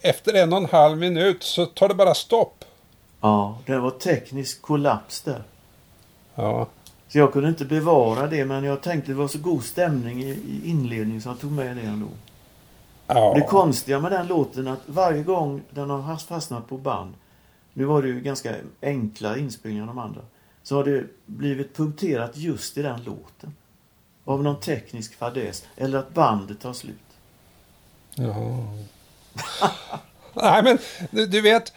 efter 0.00 0.34
en 0.34 0.52
och 0.52 0.58
en 0.58 0.66
halv 0.66 0.98
minut 0.98 1.42
så 1.42 1.66
tar 1.66 1.88
det 1.88 1.94
bara 1.94 2.14
stopp. 2.14 2.64
Ja, 3.20 3.58
det 3.66 3.78
var 3.78 3.90
teknisk 3.90 4.62
kollaps 4.62 5.20
där. 5.22 5.42
Ja, 6.34 6.66
Så 7.08 7.18
jag 7.18 7.32
kunde 7.32 7.48
inte 7.48 7.64
bevara 7.64 8.26
det 8.26 8.44
men 8.44 8.64
jag 8.64 8.82
tänkte 8.82 9.12
det 9.12 9.18
var 9.18 9.28
så 9.28 9.38
god 9.38 9.64
stämning 9.64 10.22
i, 10.22 10.60
inledningen 10.64 11.22
så 11.22 11.28
jag 11.28 11.40
tog 11.40 11.52
med 11.52 11.76
det 11.76 11.82
ändå. 11.82 12.06
ja. 13.06 13.32
Det 13.34 13.40
konstiga 13.40 14.00
med 14.00 14.12
den 14.12 14.26
låten 14.26 14.68
att 14.68 14.80
varje 14.86 15.22
gång 15.22 15.62
den 15.70 15.90
har 15.90 16.16
fastnat 16.16 16.68
på 16.68 16.76
band, 16.76 17.14
nu 17.72 17.84
var 17.84 18.02
det 18.02 18.08
ju 18.08 18.20
ganska 18.20 18.54
enkla 18.82 19.36
inspelningar 19.36 19.86
de 19.86 19.98
andra, 19.98 20.20
så 20.62 20.76
har 20.76 20.84
det 20.84 21.04
blivit 21.26 21.76
punkterat 21.76 22.36
just 22.36 22.78
i 22.78 22.82
den 22.82 23.02
låten. 23.04 23.54
Av 24.24 24.42
någon 24.42 24.60
teknisk 24.60 25.14
fadäs, 25.14 25.64
eller 25.76 25.98
att 25.98 26.14
bandet 26.14 26.60
tar 26.60 26.72
slut. 26.72 26.96
Jaha. 28.20 28.66
Nej, 30.34 30.62
men 30.62 30.78
du, 31.10 31.26
du 31.26 31.40
vet, 31.40 31.72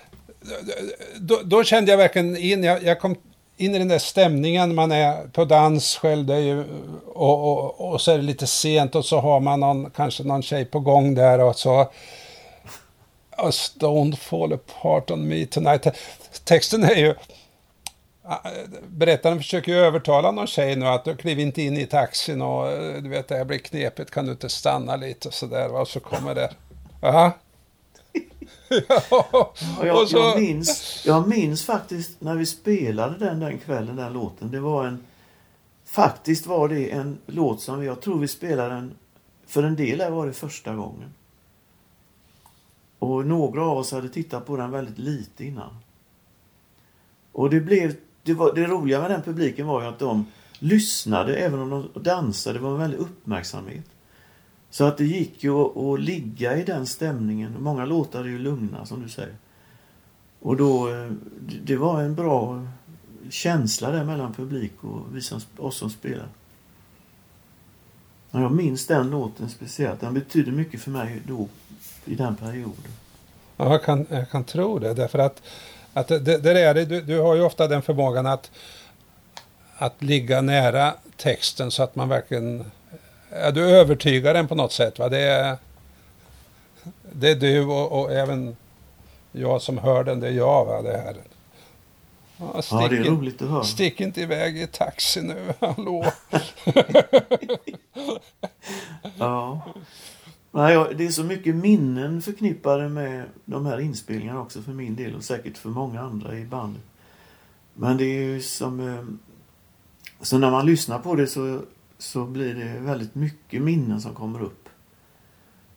då, 1.15 1.39
då 1.43 1.63
kände 1.63 1.91
jag 1.91 1.97
verkligen 1.97 2.37
in, 2.37 2.63
jag, 2.63 2.83
jag 2.83 2.99
kom 2.99 3.15
in 3.57 3.75
i 3.75 3.79
den 3.79 3.87
där 3.87 3.99
stämningen, 3.99 4.75
man 4.75 4.91
är 4.91 5.27
på 5.27 5.45
dans 5.45 5.95
själv, 5.95 6.25
det 6.25 6.35
är 6.35 6.39
ju, 6.39 6.63
och, 7.05 7.51
och, 7.51 7.91
och 7.91 8.01
så 8.01 8.11
är 8.11 8.17
det 8.17 8.23
lite 8.23 8.47
sent 8.47 8.95
och 8.95 9.05
så 9.05 9.19
har 9.19 9.39
man 9.39 9.59
någon, 9.59 9.89
kanske 9.89 10.23
någon 10.23 10.41
tjej 10.41 10.65
på 10.65 10.79
gång 10.79 11.15
där 11.15 11.39
och 11.39 11.55
så 11.55 11.91
A 13.37 13.51
stone 13.51 14.15
fall 14.15 14.53
apart 14.53 15.11
on 15.11 15.27
me 15.27 15.45
tonight. 15.45 15.87
Texten 16.43 16.83
är 16.83 16.95
ju... 16.95 17.15
Berättaren 18.87 19.37
försöker 19.37 19.71
ju 19.71 19.77
övertala 19.77 20.31
någon 20.31 20.47
tjej 20.47 20.75
nu 20.75 20.85
att 20.85 21.05
du 21.05 21.15
kliv 21.15 21.39
inte 21.39 21.61
in 21.61 21.77
i 21.77 21.85
taxin 21.85 22.41
och 22.41 22.71
eh, 22.71 23.01
du 23.01 23.09
vet 23.09 23.27
det 23.27 23.35
här 23.35 23.45
blir 23.45 23.57
knepigt, 23.57 24.11
kan 24.11 24.25
du 24.25 24.31
inte 24.31 24.49
stanna 24.49 24.95
lite 24.95 25.27
och 25.27 25.33
sådär 25.33 25.75
och 25.75 25.87
så 25.87 25.99
kommer 25.99 26.35
det... 26.35 26.53
Aha. 27.01 27.31
ja, 28.87 29.53
jag, 29.83 30.07
så, 30.07 30.17
jag, 30.17 30.39
minns, 30.39 31.03
jag 31.05 31.27
minns 31.27 31.65
faktiskt 31.65 32.21
när 32.21 32.35
vi 32.35 32.45
spelade 32.45 33.17
den 33.17 33.39
den 33.39 33.57
kvällen, 33.57 33.95
den 33.95 34.13
låten. 34.13 34.51
Det 34.51 34.59
var 34.59 34.85
en... 34.85 35.03
Faktiskt 35.85 36.45
var 36.45 36.69
det 36.69 36.91
en 36.91 37.17
låt 37.25 37.61
som 37.61 37.83
jag 37.83 38.01
tror 38.01 38.19
vi 38.19 38.27
spelade 38.27 38.75
den, 38.75 38.95
för 39.47 39.63
en 39.63 39.75
del 39.75 40.11
var 40.11 40.27
det 40.27 40.33
första 40.33 40.75
gången. 40.75 41.13
Och 42.99 43.25
några 43.25 43.65
av 43.65 43.77
oss 43.77 43.91
hade 43.91 44.09
tittat 44.09 44.45
på 44.45 44.57
den 44.57 44.71
väldigt 44.71 44.97
lite 44.97 45.45
innan. 45.45 45.77
Och 47.31 47.49
det 47.49 47.59
blev, 47.59 47.95
det, 48.23 48.33
var, 48.33 48.53
det 48.55 48.65
roliga 48.67 49.01
med 49.01 49.11
den 49.11 49.21
publiken 49.21 49.67
var 49.67 49.81
ju 49.81 49.87
att 49.87 49.99
de 49.99 50.25
lyssnade 50.59 51.35
även 51.35 51.59
om 51.59 51.89
de 51.93 52.03
dansade. 52.03 52.59
Det 52.59 52.63
var 52.63 52.71
en 52.71 52.77
väldig 52.79 52.97
uppmärksamhet. 52.97 53.85
Så 54.69 54.83
att 54.83 54.97
det 54.97 55.05
gick 55.05 55.43
ju 55.43 55.51
att, 55.55 55.77
att 55.77 55.99
ligga 55.99 56.57
i 56.57 56.63
den 56.63 56.85
stämningen. 56.85 57.55
Många 57.59 57.85
låtar 57.85 58.19
är 58.19 58.25
ju 58.27 58.39
lugna 58.39 58.85
som 58.85 59.03
du 59.03 59.09
säger. 59.09 59.35
Och 60.39 60.57
då, 60.57 60.89
eh, 60.89 61.11
det- 61.63 61.75
var 61.75 62.01
en 62.01 62.15
bra 62.15 62.67
känsla 63.29 63.91
där 63.91 64.03
mellan 64.03 64.33
publik 64.33 64.83
och 64.83 65.01
vi 65.15 65.21
som, 65.21 65.39
oss 65.57 65.77
som 65.77 65.89
spelar. 65.89 66.27
Jag 68.31 68.51
minns 68.51 68.87
den 68.87 69.09
låten 69.09 69.49
speciellt. 69.49 69.99
Den 70.01 70.13
betydde 70.13 70.51
mycket 70.51 70.81
för 70.81 70.91
mig 70.91 71.21
då, 71.27 71.47
i 72.05 72.15
den 72.15 72.35
perioden. 72.35 72.91
ja, 73.57 73.71
jag, 73.71 73.83
kan, 73.83 74.05
jag 74.09 74.29
kan 74.29 74.43
tro 74.43 74.79
det, 74.79 74.93
därför 74.93 75.19
att, 75.19 75.43
att 75.93 76.07
det, 76.07 76.19
det 76.19 76.61
är 76.61 76.73
det, 76.73 76.85
du, 76.85 77.01
du 77.01 77.19
har 77.19 77.35
ju 77.35 77.41
ofta 77.41 77.67
den 77.67 77.81
förmågan 77.81 78.25
att, 78.25 78.51
att 79.77 80.01
ligga 80.01 80.41
nära 80.41 80.93
texten 81.17 81.71
så 81.71 81.83
att 81.83 81.95
man 81.95 82.09
verkligen... 82.09 82.71
Ja, 83.31 83.51
du 83.51 83.69
övertygar 83.69 84.33
den 84.33 84.47
på 84.47 84.55
något 84.55 84.71
sätt. 84.71 84.99
Va? 84.99 85.09
Det, 85.09 85.19
är, 85.19 85.57
det 87.11 87.31
är 87.31 87.35
du 87.35 87.65
och, 87.65 88.01
och 88.01 88.11
även 88.11 88.57
jag 89.31 89.61
som 89.61 89.77
hör 89.77 90.03
den, 90.03 90.19
det 90.19 90.27
är 90.27 90.31
jag. 90.31 90.65
Va? 90.65 90.81
Det 90.81 90.97
här. 90.97 91.15
Ja, 92.37 92.61
stick, 92.61 92.73
Ja, 92.81 92.87
det 92.87 92.97
är 92.97 93.03
roligt 93.03 93.41
att 93.41 93.49
höra. 93.49 93.63
stick 93.63 94.01
inte 94.01 94.21
iväg 94.21 94.57
i 94.57 94.67
taxi 94.67 95.21
nu, 95.21 95.53
hallå. 95.59 96.05
Ja. 99.17 99.61
Nej, 100.55 100.93
det 100.97 101.05
är 101.05 101.09
så 101.09 101.23
mycket 101.23 101.55
minnen 101.55 102.21
förknippade 102.21 102.89
med 102.89 103.25
de 103.45 103.65
här 103.65 103.79
inspelningarna 103.79 104.41
också 104.41 104.61
för 104.61 104.71
min 104.71 104.95
del 104.95 105.15
och 105.15 105.23
säkert 105.23 105.57
för 105.57 105.69
många 105.69 106.01
andra 106.01 106.37
i 106.37 106.45
bandet. 106.45 106.83
Men 107.73 107.97
det 107.97 108.03
är 108.03 108.23
ju 108.23 108.41
som... 108.41 108.79
Eh, 108.79 109.03
så 110.21 110.37
när 110.37 110.51
man 110.51 110.65
lyssnar 110.65 110.99
på 110.99 111.15
det 111.15 111.27
så, 111.27 111.61
så 111.97 112.25
blir 112.25 112.55
det 112.55 112.79
väldigt 112.79 113.15
mycket 113.15 113.61
minnen 113.61 114.01
som 114.01 114.13
kommer 114.13 114.41
upp. 114.41 114.69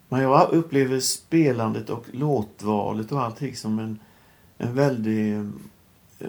Men 0.08 0.22
jag 0.22 0.52
upplever 0.52 1.00
spelandet 1.00 1.90
och 1.90 2.06
låtvalet 2.12 3.12
och 3.12 3.22
allting 3.22 3.56
som 3.56 3.78
en, 3.78 3.98
en 4.58 4.74
väldigt 4.74 5.54
eh, 6.18 6.28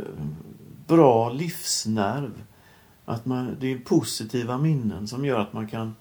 bra 0.87 1.29
livsnerv. 1.29 2.43
Att 3.05 3.25
man, 3.25 3.55
det 3.59 3.71
är 3.71 3.77
positiva 3.77 4.57
minnen 4.57 5.07
som 5.07 5.25
gör 5.25 5.39
att 5.39 5.53
man 5.53 5.67
kan 5.67 5.95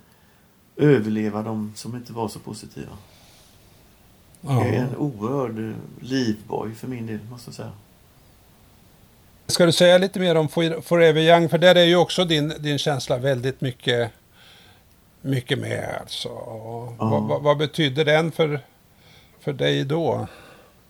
överleva 0.77 1.43
de 1.43 1.73
som 1.77 1.97
inte 1.97 2.12
var 2.12 2.29
så 2.29 2.39
positiva. 2.39 2.93
Ja. 4.41 4.65
Jag 4.65 4.75
är 4.75 4.81
en 4.81 4.97
oerhörd 4.97 5.59
eh, 5.59 5.75
livboj 6.01 6.75
för 6.75 6.89
min 6.89 7.07
del, 7.07 7.19
måste 7.31 7.49
jag 7.49 7.55
säga. 7.55 7.73
Ska 9.47 9.67
du 9.67 9.73
säga 9.73 9.99
lite 9.99 10.21
mer 10.21 10.35
om 10.35 10.49
For- 10.49 10.81
Forever 10.81 11.21
Young? 11.21 11.49
För 11.49 11.59
där 11.59 11.75
är 11.75 11.85
ju 11.85 11.97
också 11.97 12.25
din, 12.25 12.53
din 12.59 12.79
känsla 12.79 13.19
väldigt 13.19 13.61
mycket, 13.61 14.12
mycket 15.21 15.59
med. 15.59 15.97
Alltså. 16.01 16.29
Ja. 16.29 16.95
vad, 16.99 17.23
vad, 17.23 17.43
vad 17.43 17.59
betyder 17.59 18.05
den 18.05 18.33
för, 18.33 18.61
för 19.41 19.53
dig 19.53 19.85
då? 19.85 20.27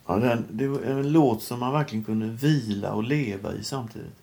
Ja, 0.07 0.17
den, 0.17 0.45
det 0.51 0.69
var 0.69 0.81
en 0.81 1.13
låt 1.13 1.43
som 1.43 1.61
man 1.61 1.73
verkligen 1.73 2.05
kunde 2.05 2.27
vila 2.27 2.93
och 2.93 3.03
leva 3.03 3.53
i 3.55 3.65
samtidigt. 3.65 4.15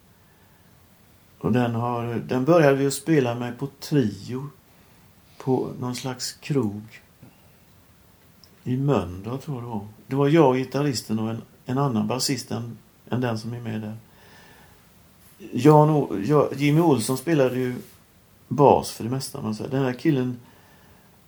Och 1.39 1.52
den, 1.52 1.76
har, 1.76 2.21
den 2.28 2.45
började 2.45 2.76
vi 2.76 2.88
att 2.88 2.93
spela 2.93 3.36
med 3.36 3.60
på 3.60 3.67
trio. 3.80 4.49
På 5.43 5.71
någon 5.79 5.95
slags 5.95 6.32
krog. 6.34 7.01
I 8.63 8.77
Mölndal 8.77 9.39
tror 9.39 9.58
jag 9.58 9.63
det 9.63 9.69
var. 9.69 9.88
Det 10.08 10.15
var 10.15 10.29
jag, 10.29 10.56
gitarristen 10.58 11.19
och 11.19 11.29
en, 11.29 11.41
en 11.65 11.77
annan 11.77 12.08
basist 12.08 12.51
än, 12.51 12.77
än 13.10 13.21
den 13.21 13.39
som 13.39 13.53
är 13.53 13.60
med 13.60 13.82
där. 13.82 13.97
Jan, 15.51 15.89
O- 15.89 16.19
ja, 16.25 16.49
Jimmy 16.56 16.82
Olsson 16.82 17.17
spelade 17.17 17.56
ju 17.56 17.75
bas 18.47 18.91
för 18.91 19.03
det 19.03 19.10
mesta. 19.10 19.41
Man 19.41 19.56
säger. 19.56 19.71
Den 19.71 19.84
här 19.84 19.93
killen 19.93 20.39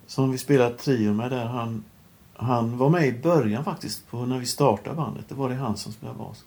som 0.07 0.31
vi 0.31 0.37
spelade 0.37 0.77
trio 0.77 1.13
med 1.13 1.31
där, 1.31 1.45
han, 1.45 1.83
han 2.33 2.77
var 2.77 2.89
med 2.89 3.07
i 3.07 3.13
början 3.21 3.63
faktiskt, 3.63 4.07
på 4.07 4.25
när 4.25 4.39
vi 4.39 4.45
startade 4.45 4.95
bandet. 4.95 5.29
Det 5.29 5.35
var 5.35 5.49
det 5.49 5.55
han 5.55 5.77
som 5.77 5.91
spelade 5.91 6.17
bas. 6.17 6.45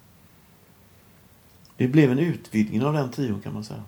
Det 1.77 1.89
blev 1.89 2.13
en 2.13 2.19
utvidgning 2.19 2.85
av 2.85 2.93
den 2.93 3.11
trion 3.11 3.41
kan 3.41 3.55
man 3.55 3.65
säga. 3.65 3.85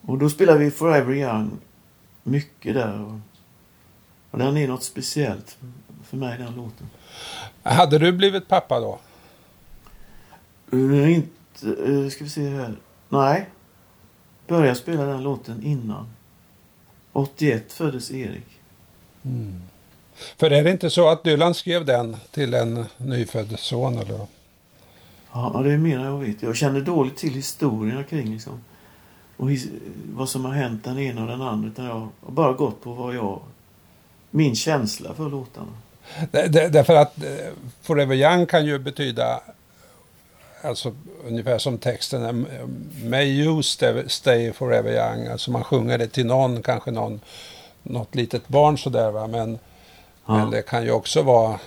Och 0.00 0.18
då 0.18 0.30
spelade 0.30 0.58
vi 0.58 0.70
Forever 0.70 1.14
Young 1.14 1.50
mycket 2.28 2.74
där. 2.74 3.20
Och, 4.30 4.38
den 4.38 4.56
är 4.56 4.68
något 4.68 4.82
speciellt 4.82 5.58
för 6.04 6.16
mig, 6.16 6.38
den 6.38 6.54
låten. 6.54 6.90
Hade 7.62 7.98
du 7.98 8.12
blivit 8.12 8.48
pappa 8.48 8.80
då? 8.80 8.98
Uh, 10.72 11.12
inte, 11.12 11.66
uh, 11.66 12.08
ska 12.08 12.24
vi 12.24 12.30
se 12.30 12.48
här. 12.48 12.76
Nej. 13.08 13.46
Började 14.46 14.74
spela 14.74 15.04
den 15.04 15.22
låten 15.22 15.62
innan. 15.62 16.06
81 17.12 17.72
föddes 17.72 18.10
Erik. 18.10 18.46
För 20.36 20.50
är 20.50 20.64
det 20.64 20.70
inte 20.70 20.90
så 20.90 21.08
att 21.08 21.24
Dylan 21.24 21.54
skrev 21.54 21.84
den 21.84 22.16
till 22.30 22.54
en 22.54 22.86
nyfödd 22.96 23.58
son? 23.58 23.98
Eller? 23.98 24.26
Ja, 25.32 25.60
det 25.64 25.72
är 25.72 25.78
mer 25.78 26.04
jag 26.04 26.18
vet. 26.18 26.42
Jag 26.42 26.56
känner 26.56 26.80
dåligt 26.80 27.16
till 27.16 27.34
historierna 27.34 28.04
kring 28.04 28.32
liksom. 28.32 28.60
Och 29.38 29.48
vad 30.14 30.28
som 30.28 30.44
har 30.44 30.52
hänt 30.52 30.84
den 30.84 30.98
ena 30.98 31.22
och 31.22 31.28
den 31.28 31.42
andra. 31.42 31.68
Utan 31.68 31.84
jag 31.84 31.94
har 31.94 32.32
bara 32.32 32.52
gått 32.52 32.82
på 32.82 32.92
vad 32.92 33.14
jag... 33.14 33.40
Min 34.30 34.54
känsla 34.56 35.14
för 35.14 35.28
låtarna. 35.28 35.72
Därför 36.70 36.94
att 36.94 37.24
eh, 37.24 37.30
Forever 37.82 38.14
Young 38.14 38.46
kan 38.46 38.66
ju 38.66 38.78
betyda 38.78 39.40
Alltså 40.62 40.92
ungefär 41.26 41.58
som 41.58 41.78
texten 41.78 42.22
är, 42.22 42.32
May 43.08 43.26
you 43.26 43.62
stay, 43.62 44.08
stay 44.08 44.52
forever 44.52 44.92
young. 44.92 45.26
Alltså 45.26 45.50
man 45.50 45.64
sjunger 45.64 45.98
det 45.98 46.08
till 46.08 46.26
någon, 46.26 46.62
kanske 46.62 46.90
någon, 46.90 47.20
något 47.82 48.14
litet 48.14 48.48
barn 48.48 48.78
sådär 48.78 49.10
va. 49.10 49.26
Men, 49.26 49.58
Ja. 50.26 50.34
men 50.34 50.50
det 50.50 50.62
kan 50.62 50.84
ju 50.84 50.90
också 50.90 51.22
vara 51.22 51.60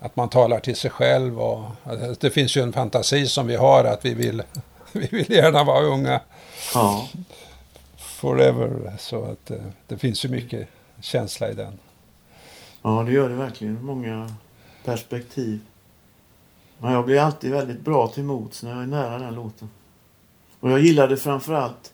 att 0.00 0.16
man 0.16 0.28
talar 0.28 0.60
till 0.60 0.76
sig 0.76 0.90
själv. 0.90 1.40
Och, 1.40 1.64
alltså, 1.84 2.14
det 2.20 2.30
finns 2.30 2.56
ju 2.56 2.62
en 2.62 2.72
fantasi 2.72 3.26
som 3.26 3.46
vi 3.46 3.56
har 3.56 3.84
att 3.84 4.04
vi 4.04 4.14
vill, 4.14 4.42
vi 4.92 5.06
vill 5.06 5.32
gärna 5.32 5.64
vara 5.64 5.80
unga 5.84 6.20
Ja, 6.74 7.08
forever. 7.96 8.96
Så 8.98 9.24
att 9.24 9.50
eh, 9.50 9.58
det 9.86 9.98
finns 9.98 10.24
ju 10.24 10.28
mycket 10.28 10.68
känsla 11.00 11.50
i 11.50 11.54
den. 11.54 11.78
ja 12.82 13.02
det 13.02 13.12
gör 13.12 13.28
det 13.28 13.34
verkligen. 13.34 13.84
Många 13.84 14.34
perspektiv. 14.84 15.60
Men 16.78 16.92
jag 16.92 17.04
blir 17.04 17.20
alltid 17.20 17.50
väldigt 17.50 17.80
bra 17.80 18.08
till 18.08 18.24
mots 18.24 18.62
när 18.62 18.70
jag 18.70 18.82
är 18.82 18.86
nära 18.86 19.18
den 19.18 19.34
låten. 19.34 19.70
Och 20.60 20.70
jag 20.70 20.80
gillade 20.80 21.16
framförallt 21.16 21.92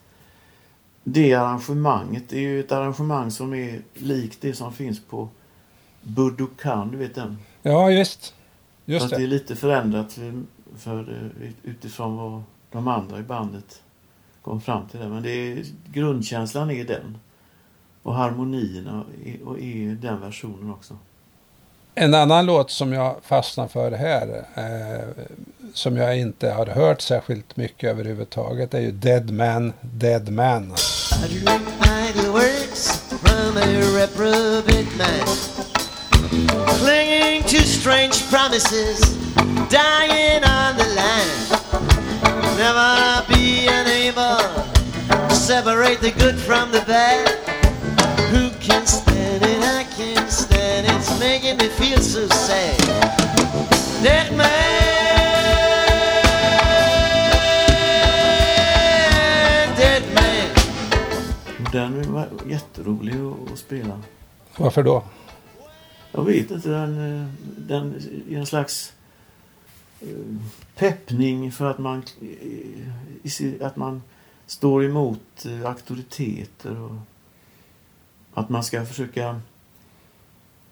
det 1.03 1.33
arrangemanget, 1.33 2.23
det 2.29 2.37
är 2.37 2.41
ju 2.41 2.59
ett 2.59 2.71
arrangemang 2.71 3.31
som 3.31 3.53
är 3.53 3.81
likt 3.93 4.41
det 4.41 4.53
som 4.53 4.73
finns 4.73 5.01
på 5.05 5.29
Budokan, 6.01 6.91
du 6.91 6.97
vet 6.97 7.15
den? 7.15 7.37
Ja, 7.61 7.91
just. 7.91 8.33
Just 8.85 9.03
Fast 9.03 9.09
det 9.09 9.15
är 9.15 9.19
det. 9.19 9.27
lite 9.27 9.55
förändrat 9.55 10.13
för, 10.13 10.43
för, 10.77 10.99
eh, 10.99 11.49
utifrån 11.63 12.17
vad 12.17 12.43
de 12.71 12.87
andra 12.87 13.19
i 13.19 13.23
bandet 13.23 13.81
kom 14.45 14.61
fram 14.61 14.87
till. 14.87 14.99
Det. 14.99 15.07
Men 15.07 15.23
det 15.23 15.29
är, 15.29 15.65
grundkänslan 15.93 16.71
är 16.71 16.83
den. 16.83 17.17
Och 18.03 18.15
harmonierna 18.15 19.03
är, 19.25 19.47
och 19.47 19.59
är 19.59 19.95
den 20.01 20.21
versionen 20.21 20.71
också. 20.71 20.97
En 21.95 22.13
annan 22.13 22.45
låt 22.45 22.71
som 22.71 22.93
jag 22.93 23.15
fastnar 23.23 23.67
för 23.67 23.91
här, 23.91 24.45
eh, 24.55 25.23
som 25.73 25.97
jag 25.97 26.19
inte 26.19 26.51
har 26.51 26.65
hört 26.65 27.01
särskilt 27.01 27.57
mycket 27.57 27.89
överhuvudtaget, 27.89 28.73
är 28.73 28.79
ju 28.79 28.91
Dead 28.91 29.31
Man, 29.31 29.73
Dead 29.81 30.29
man. 30.29 30.73
Clinging 36.79 37.43
to 37.43 37.57
strange 37.57 38.29
promises, 38.29 38.99
dying 39.69 40.43
on 40.43 40.75
the 40.77 40.85
line. 40.95 41.64
Never 42.57 43.25
be 43.27 43.67
unable 43.67 44.39
to 45.29 45.35
separate 45.35 45.99
the 45.99 46.11
good 46.11 46.35
from 46.39 46.71
the 46.71 46.81
bad. 46.87 47.27
Who 48.31 48.49
can 48.61 48.85
stand 48.87 49.43
it? 49.43 49.59
I 49.61 49.83
can 49.97 50.29
stand 50.29 50.87
it. 50.87 50.93
It's 50.93 51.19
making 51.19 51.57
me 51.57 51.67
feel 51.67 51.99
so 51.99 52.27
sad. 52.27 52.79
Dead 54.03 54.31
man, 54.37 54.47
dead 59.77 60.03
man. 60.13 60.49
Den 61.71 62.13
var 62.13 62.27
jätterolig 62.47 63.13
att, 63.15 63.51
att 63.51 63.59
spela. 63.59 64.01
Varför 64.57 64.83
då? 64.83 65.03
Jag 66.11 66.23
vet 66.25 66.51
inte, 66.51 66.69
den, 66.69 67.21
eh, 67.21 67.27
den 67.57 67.95
är 68.29 68.37
en 68.37 68.45
slags 68.45 68.93
peppning 70.75 71.51
för 71.51 71.65
att 71.71 71.77
man, 71.77 72.03
eh, 72.21 73.65
att 73.65 73.75
man 73.75 74.01
står 74.45 74.85
emot 74.85 75.45
eh, 75.45 75.65
auktoriteter 75.69 76.79
och 76.81 76.95
att 78.33 78.49
man 78.49 78.63
ska 78.63 78.85
försöka 78.85 79.41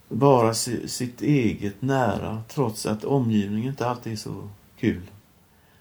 vara 0.07 0.53
si- 0.53 0.87
sitt 0.87 1.21
eget 1.21 1.81
nära 1.81 2.43
trots 2.47 2.85
att 2.85 3.03
omgivningen 3.03 3.69
inte 3.69 3.87
alltid 3.87 4.13
är 4.13 4.17
så 4.17 4.49
kul. 4.79 5.01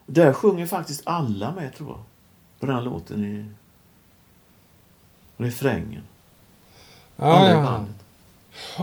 Där 0.06 0.32
sjunger 0.32 0.66
faktiskt 0.66 1.02
alla 1.04 1.52
med 1.52 1.74
tror 1.74 1.88
jag. 1.88 2.02
På 2.60 2.66
den 2.66 2.84
låten 2.84 3.24
i 3.24 3.46
refrängen. 5.36 6.02
Ja, 7.16 7.24
Alla 7.24 7.50
i 7.60 7.64
bandet. 7.64 8.01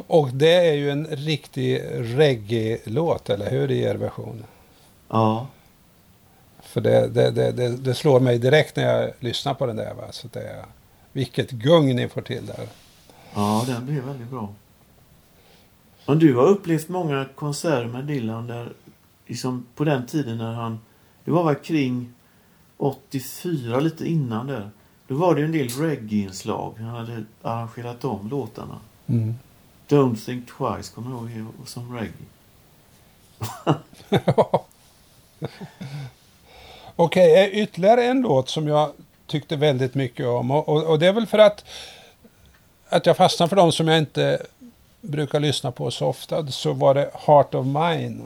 Och 0.08 0.30
det 0.34 0.54
är 0.54 0.74
ju 0.74 0.92
en 0.92 1.06
riktig 1.06 1.82
reggae-låt, 1.94 3.30
eller 3.30 3.50
hur, 3.50 3.72
i 3.72 3.82
er 3.82 3.96
version? 3.96 4.44
Ja. 5.08 5.48
För 6.62 6.82
det, 6.82 7.08
det, 7.08 7.32
det, 7.32 7.78
det, 7.78 7.94
slår 7.94 8.20
mig 8.20 8.40
direkt 8.40 8.76
när 8.76 8.84
jag 8.84 9.12
lyssnar 9.20 9.54
på 9.54 9.66
den 9.66 9.76
där. 9.76 9.94
Va? 9.94 10.12
Så 10.12 10.28
det 10.34 10.42
är, 10.42 10.66
vilket 11.12 11.52
gung 11.52 11.96
ni 11.96 12.08
får 12.08 12.22
till 12.22 12.46
där. 12.46 12.68
Ja, 13.34 13.64
den 13.68 13.86
blev 13.86 14.04
väldigt 14.04 14.30
bra. 14.30 14.54
Och 16.06 16.18
du 16.18 16.36
har 16.36 16.48
upplevt 16.48 16.90
många 16.90 17.26
konserter 17.36 17.88
med 17.88 18.06
Dylan 18.06 18.48
där, 18.48 18.74
liksom 19.28 19.66
på 19.76 19.84
den 19.84 20.06
tiden 20.06 20.38
när 20.38 20.54
han, 20.54 20.80
det 21.26 21.32
var 21.32 21.44
väl 21.44 21.56
kring 21.56 22.14
84, 22.78 23.80
lite 23.80 24.10
innan 24.10 24.48
där. 24.48 24.70
Då 25.08 25.16
var 25.16 25.36
det 25.36 25.44
en 25.44 25.52
del 25.52 25.68
reggae-inslag. 25.68 26.74
Han 26.78 26.90
hade 26.90 27.24
arrangerat 27.42 28.06
om 28.06 28.30
låtarna. 28.30 28.80
Mm. 29.08 29.36
Don't 29.90 30.26
think 30.26 30.48
twice, 30.58 30.92
kommer 30.96 31.12
jag 31.12 31.32
ihåg, 31.32 31.54
och 31.62 31.68
som 31.68 31.98
reggae. 31.98 32.14
Okej, 36.96 37.44
eh, 37.44 37.62
ytterligare 37.64 38.06
en 38.06 38.22
låt 38.22 38.50
som 38.50 38.68
jag 38.68 38.92
tyckte 39.28 39.56
väldigt 39.56 39.96
mycket 39.96 40.26
om. 40.26 40.52
Och, 40.52 40.70
och, 40.70 40.84
och 40.84 41.00
det 41.00 41.08
är 41.08 41.14
väl 41.14 41.28
för 41.28 41.38
att, 41.38 41.66
att 42.90 43.06
jag 43.06 43.18
fastnar 43.18 43.48
för 43.48 43.56
dem 43.56 43.72
som 43.72 43.88
jag 43.88 43.98
inte 43.98 44.46
brukar 45.02 45.40
lyssna 45.40 45.72
på 45.72 45.92
så 45.92 46.06
ofta. 46.06 46.48
Så 46.48 46.74
var 46.74 46.94
det 46.94 47.12
Heart 47.14 47.56
of 47.56 47.66
Mine. 47.66 48.22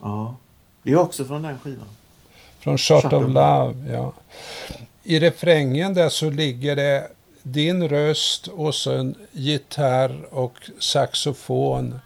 Ja. 0.00 0.36
Det 0.82 0.92
är 0.92 0.96
också 0.96 1.24
från 1.24 1.42
den 1.42 1.58
skivan. 1.58 1.88
Från 2.58 2.78
Shot, 2.78 3.02
Shot 3.02 3.12
of 3.12 3.24
of 3.24 3.28
Love. 3.28 3.92
Ja. 3.92 4.12
I 5.02 5.20
refrängen 5.20 5.94
där 5.94 6.08
så 6.08 6.30
ligger 6.30 6.76
det 6.76 7.08
din 7.52 7.88
röst 7.88 8.46
och 8.46 8.74
så 8.74 8.92
en 8.92 9.14
gitarr 9.32 10.34
och 10.34 10.70
saxofon 10.78 12.00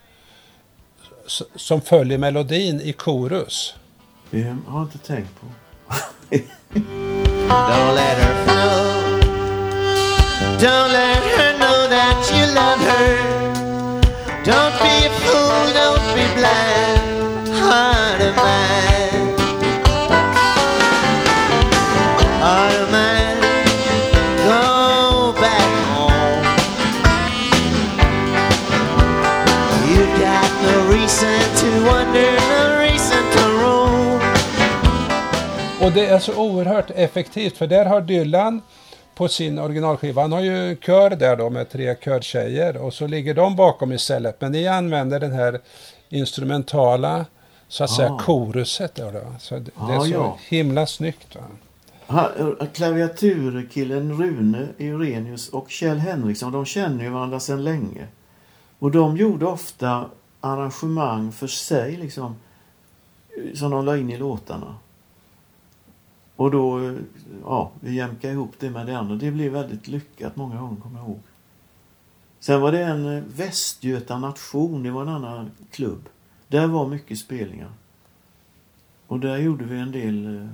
som 1.57 1.81
följer 1.81 2.19
melodin 2.19 2.81
i 2.81 2.93
korus. 2.93 3.75
Det 4.31 4.43
har 4.43 4.79
jag 4.79 4.83
inte 4.83 4.99
tänkt 4.99 5.41
på. 5.41 5.47
Don't 7.49 7.95
let 7.95 8.19
her 8.19 8.45
know. 8.45 9.01
Don't 10.59 10.93
let 10.93 11.23
her 11.37 11.53
know 11.59 11.89
that 11.89 12.31
you 12.33 12.47
love 12.55 12.81
her. 12.91 13.41
Don't 14.45 14.77
be 14.83 15.07
a 15.07 15.11
fool, 15.11 15.73
don't 15.81 16.15
be 16.15 16.35
blind. 16.35 17.49
Heart 17.49 18.21
of 18.21 18.37
mine. 18.37 18.90
Och 35.83 35.93
det 35.93 36.07
är 36.07 36.19
så 36.19 36.37
oerhört 36.37 36.91
effektivt 36.95 37.57
för 37.57 37.67
där 37.67 37.85
har 37.87 38.01
Dylan 38.01 38.63
på 39.15 39.29
sin 39.29 39.59
originalskiva, 39.59 40.23
han 40.23 40.33
har 40.33 40.41
ju 40.41 40.69
en 40.71 40.77
kör 40.77 41.11
där 41.11 41.37
då 41.37 41.51
med 41.51 41.71
tre 41.71 41.95
körtjejer 41.95 42.77
och 42.77 42.95
så 42.95 43.07
ligger 43.07 43.35
de 43.35 43.57
bakom 43.57 43.93
istället. 43.93 44.41
Men 44.41 44.53
ni 44.53 44.67
använder 44.69 45.21
den 45.21 45.33
här 45.33 45.61
instrumentala, 46.09 47.25
så 47.69 47.85
att 47.85 47.91
säga, 47.91 48.13
Ah. 48.13 48.19
koruset. 48.19 48.95
Där 48.95 49.13
då. 49.13 49.21
Så 49.41 49.55
det, 49.55 49.61
det 49.61 49.93
är 49.93 49.97
Ah, 49.99 50.01
så 50.05 50.11
ja. 50.13 50.39
himla 50.49 50.87
snyggt. 50.87 51.35
Va? 51.37 51.41
Han- 52.07 52.57
eh, 52.61 52.67
Klaviaturkillen 52.73 54.13
Rune 54.23 54.69
Eurenius 54.79 55.49
och 55.49 55.71
Kjell 55.71 55.99
Henriksson, 55.99 56.53
de 56.53 56.65
känner 56.65 57.05
ju 57.05 57.11
varandra 57.11 57.41
sedan 57.41 57.65
länge. 57.65 58.07
Och 58.79 58.91
de 58.91 59.17
gjorde 59.17 59.47
ofta 59.47 60.05
arrangemang 60.41 61.33
för 61.33 61.47
sig, 61.47 61.97
liksom, 61.97 62.37
eh, 63.37 63.55
som 63.55 63.71
de 63.71 63.85
la 63.85 63.97
in 63.97 64.11
i 64.11 64.17
låtarna. 64.17 64.75
Och 66.41 66.51
då, 66.51 66.95
ja, 67.45 67.71
vi 67.81 67.95
jämkade 67.95 68.33
ihop 68.33 68.53
det 68.59 68.71
med 68.71 68.87
det 68.87 68.99
andra. 68.99 69.17
Det 69.17 69.31
blev 69.31 69.53
väldigt 69.53 69.89
lyckat 69.89 70.37
många 70.37 70.61
gånger, 70.61 70.81
kommer 70.81 70.99
jag 70.99 71.09
ihåg. 71.09 71.21
Sen 72.39 72.61
var 72.61 72.73
det 72.73 72.85
en 72.85 73.17
eh, 73.17 73.23
Västgöta 73.23 74.19
Nation, 74.19 74.83
det 74.83 74.91
var 74.91 75.03
en 75.03 75.09
annan 75.09 75.51
klubb. 75.71 76.09
Där 76.49 76.67
var 76.67 76.89
mycket 76.89 77.19
spelningar. 77.19 77.71
Och 79.07 79.21
där 79.21 79.37
gjorde 79.37 79.65
vi 79.65 79.79
en 79.79 79.93
del 79.93 80.37
eh, 80.37 80.49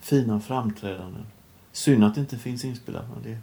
fina 0.00 0.40
framträdanden. 0.40 1.26
Synd 1.72 2.04
att 2.04 2.14
det 2.14 2.20
inte 2.20 2.38
finns 2.38 2.64
inspelat. 2.64 3.04
Men 3.14 3.22
det... 3.22 3.38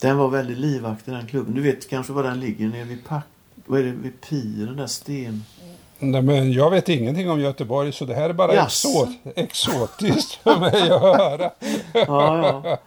Den 0.00 0.16
var 0.16 0.28
väldigt 0.28 0.58
livaktig 0.58 1.14
den 1.14 1.26
klubben. 1.26 1.54
Du 1.54 1.60
vet 1.60 1.88
kanske 1.88 2.12
var 2.12 2.22
den 2.22 2.40
ligger 2.40 2.68
nere 2.68 2.84
vid 2.84 3.04
Pack... 3.04 3.26
Vad 3.66 3.80
är 3.80 3.84
det? 3.84 3.92
Vid 3.92 4.20
Pi, 4.20 4.64
den 4.64 4.76
där 4.76 4.86
sten... 4.86 5.44
Nej, 6.02 6.22
men 6.22 6.52
jag 6.52 6.70
vet 6.70 6.88
ingenting 6.88 7.30
om 7.30 7.40
Göteborg 7.40 7.92
så 7.92 8.04
det 8.04 8.14
här 8.14 8.30
är 8.30 8.32
bara 8.32 8.54
Jaså? 8.54 8.88
exot, 8.88 9.08
exotiskt 9.36 10.32
för 10.32 10.60
mig 10.60 10.90
att 10.90 11.00
höra. 11.00 11.50
Ja, 11.92 12.78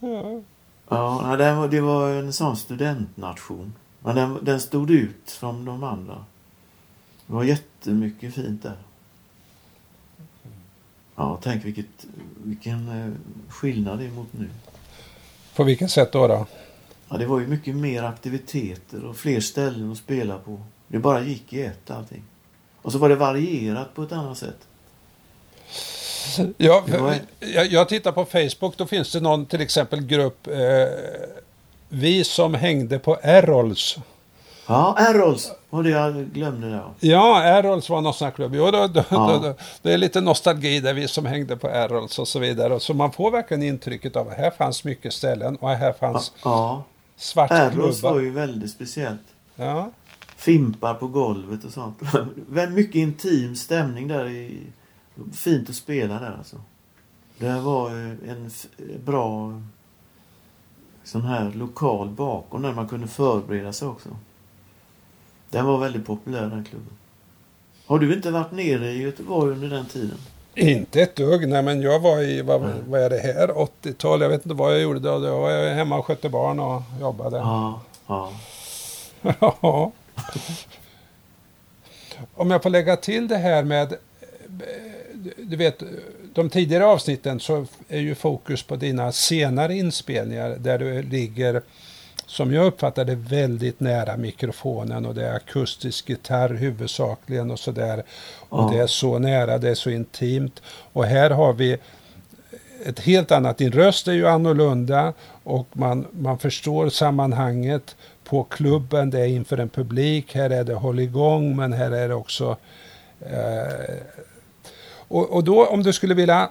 ja. 0.00 0.42
Ja, 0.88 1.22
nej, 1.26 1.38
den 1.38 1.56
var, 1.56 1.68
det 1.68 1.80
var 1.80 2.10
en 2.10 2.32
sån 2.32 2.56
studentnation. 2.56 3.74
Men 4.00 4.16
den, 4.16 4.38
den 4.42 4.60
stod 4.60 4.90
ut 4.90 5.30
från 5.30 5.64
de 5.64 5.84
andra. 5.84 6.24
Det 7.26 7.32
var 7.32 7.44
jättemycket 7.44 8.34
fint 8.34 8.62
där. 8.62 8.76
Ja, 11.16 11.38
tänk 11.42 11.64
vilket, 11.64 12.06
vilken 12.44 12.88
eh, 12.88 13.12
skillnad 13.48 13.98
det 13.98 14.04
är 14.04 14.10
mot 14.10 14.32
nu. 14.32 14.48
På 15.56 15.64
vilket 15.64 15.90
sätt 15.90 16.12
då? 16.12 16.26
då? 16.26 16.46
Ja, 17.08 17.16
det 17.16 17.26
var 17.26 17.40
ju 17.40 17.46
mycket 17.46 17.76
mer 17.76 18.02
aktiviteter 18.02 19.04
och 19.04 19.16
fler 19.16 19.40
ställen 19.40 19.92
att 19.92 19.98
spela 19.98 20.38
på. 20.38 20.60
Det 20.88 20.98
bara 20.98 21.20
gick 21.20 21.52
i 21.52 21.62
ett 21.62 21.90
allting. 21.90 22.22
Och 22.82 22.92
så 22.92 22.98
var 22.98 23.08
det 23.08 23.16
varierat 23.16 23.94
på 23.94 24.02
ett 24.02 24.12
annat 24.12 24.38
sätt. 24.38 24.56
Ja, 26.56 26.84
jag, 27.40 27.66
jag 27.66 27.88
tittar 27.88 28.12
på 28.12 28.24
Facebook, 28.24 28.76
då 28.76 28.86
finns 28.86 29.12
det 29.12 29.20
någon 29.20 29.46
till 29.46 29.60
exempel 29.60 30.00
grupp 30.00 30.46
eh, 30.46 30.54
Vi 31.88 32.24
som 32.24 32.54
hängde 32.54 32.98
på 32.98 33.18
Errols. 33.22 33.96
Ja, 34.66 34.96
Errols. 34.98 35.52
Var 35.70 35.82
det 35.82 35.90
jag 35.90 36.14
glömde 36.14 36.70
där? 36.70 36.84
Ja, 37.00 37.42
Errols 37.42 37.88
var 37.90 38.00
någon 38.00 38.14
sån 38.14 38.24
här 38.24 38.32
klubb. 38.32 38.54
Jo, 38.54 38.70
då, 38.70 38.86
då, 38.86 39.04
Ja. 39.10 39.40
då, 39.42 39.48
då, 39.48 39.54
det 39.82 39.92
är 39.92 39.98
lite 39.98 40.20
nostalgi 40.20 40.80
där 40.80 40.94
vi 40.94 41.08
som 41.08 41.26
hängde 41.26 41.56
på 41.56 41.68
Errols 41.68 42.18
och 42.18 42.28
så 42.28 42.38
vidare. 42.38 42.80
Så 42.80 42.94
man 42.94 43.12
får 43.12 43.30
verkligen 43.30 43.62
intrycket 43.62 44.16
av 44.16 44.28
att 44.28 44.36
här 44.36 44.50
fanns 44.50 44.84
mycket 44.84 45.12
ställen 45.12 45.56
och 45.56 45.70
här 45.70 45.92
fanns 45.92 46.32
Ja. 46.44 46.72
Erros 46.72 46.84
svartklubbar. 47.26 48.12
var 48.12 48.20
ju 48.20 48.30
väldigt 48.30 48.70
speciellt. 48.70 49.20
Ja. 49.56 49.90
Fimpar 50.40 50.94
på 50.94 51.06
golvet 51.08 51.64
och 51.64 51.72
sånt. 51.72 51.98
Väldigt 52.48 52.76
mycket 52.76 52.94
intim 52.94 53.56
stämning 53.56 54.08
där. 54.08 54.28
I, 54.28 54.58
fint 55.32 55.68
att 55.70 55.74
spela 55.76 56.20
där 56.20 56.34
alltså. 56.38 56.56
Det 57.38 57.60
var 57.60 57.90
eh, 57.90 58.30
en 58.30 58.46
f- 58.46 58.66
bra 59.04 59.60
sån 61.04 61.22
här 61.22 61.52
lokal 61.54 62.08
bakom 62.08 62.62
där 62.62 62.72
man 62.72 62.88
kunde 62.88 63.06
förbereda 63.06 63.72
sig 63.72 63.88
också. 63.88 64.08
Den 65.50 65.66
var 65.66 65.78
väldigt 65.78 66.06
populär 66.06 66.40
den 66.46 66.64
klubben. 66.64 66.92
Har 67.86 67.98
du 67.98 68.14
inte 68.14 68.30
varit 68.30 68.52
nere 68.52 68.90
i 68.90 69.02
Göteborg 69.02 69.52
under 69.52 69.68
den 69.68 69.86
tiden? 69.86 70.18
Inte 70.54 71.00
ett 71.02 71.16
dugg. 71.16 71.48
Nej, 71.48 71.62
men 71.62 71.82
jag 71.82 72.00
var 72.00 72.22
i, 72.22 72.42
vad, 72.42 72.60
Nej. 72.62 72.70
vad 72.88 73.00
är 73.00 73.10
det 73.10 73.18
här, 73.18 73.48
80-tal? 73.48 74.20
Jag 74.20 74.28
vet 74.28 74.44
inte 74.46 74.54
vad 74.54 74.72
jag 74.74 74.80
gjorde 74.80 75.00
då. 75.00 75.18
Då 75.18 75.40
var 75.40 75.50
jag 75.50 75.74
hemma 75.74 75.98
och 75.98 76.06
skötte 76.06 76.28
barn 76.28 76.60
och 76.60 76.82
jobbade. 77.00 77.36
Ja. 77.36 77.80
ja. 78.06 78.32
Ja. 79.62 79.92
Om 82.34 82.50
jag 82.50 82.62
får 82.62 82.70
lägga 82.70 82.96
till 82.96 83.28
det 83.28 83.36
här 83.36 83.64
med, 83.64 83.94
du 85.36 85.56
vet, 85.56 85.82
de 86.34 86.50
tidigare 86.50 86.86
avsnitten 86.86 87.40
så 87.40 87.66
är 87.88 87.98
ju 88.00 88.14
fokus 88.14 88.62
på 88.62 88.76
dina 88.76 89.12
senare 89.12 89.74
inspelningar 89.74 90.56
där 90.58 90.78
du 90.78 91.02
ligger, 91.02 91.62
som 92.26 92.52
jag 92.52 92.66
uppfattar 92.66 93.04
det, 93.04 93.14
väldigt 93.14 93.80
nära 93.80 94.16
mikrofonen 94.16 95.06
och 95.06 95.14
det 95.14 95.26
är 95.26 95.34
akustisk 95.34 96.08
gitarr 96.08 96.48
huvudsakligen 96.54 97.50
och 97.50 97.58
sådär. 97.58 98.04
Och 98.48 98.58
Ja. 98.58 98.70
det 98.72 98.82
är 98.82 98.86
så 98.86 99.18
nära, 99.18 99.58
det 99.58 99.70
är 99.70 99.74
så 99.74 99.90
intimt. 99.90 100.62
Och 100.92 101.04
här 101.04 101.30
har 101.30 101.52
vi 101.52 101.78
ett 102.86 103.00
helt 103.00 103.32
annat, 103.32 103.58
din 103.58 103.72
röst 103.72 104.08
är 104.08 104.12
ju 104.12 104.28
annorlunda 104.28 105.12
och 105.42 105.66
man, 105.72 106.06
man 106.12 106.38
förstår 106.38 106.88
sammanhanget 106.88 107.96
på 108.30 108.44
klubben, 108.44 109.10
det 109.10 109.20
är 109.20 109.26
inför 109.26 109.58
en 109.58 109.68
publik, 109.68 110.34
här 110.34 110.50
är 110.50 110.64
det 110.64 110.74
håll 110.74 110.98
igång 111.00 111.56
men 111.56 111.72
här 111.72 111.90
är 111.90 112.08
det 112.08 112.14
också 112.14 112.56
eh, 113.20 113.96
och, 115.08 115.30
och 115.30 115.44
då 115.44 115.66
om 115.66 115.82
du 115.82 115.92
skulle 115.92 116.14
vilja 116.14 116.50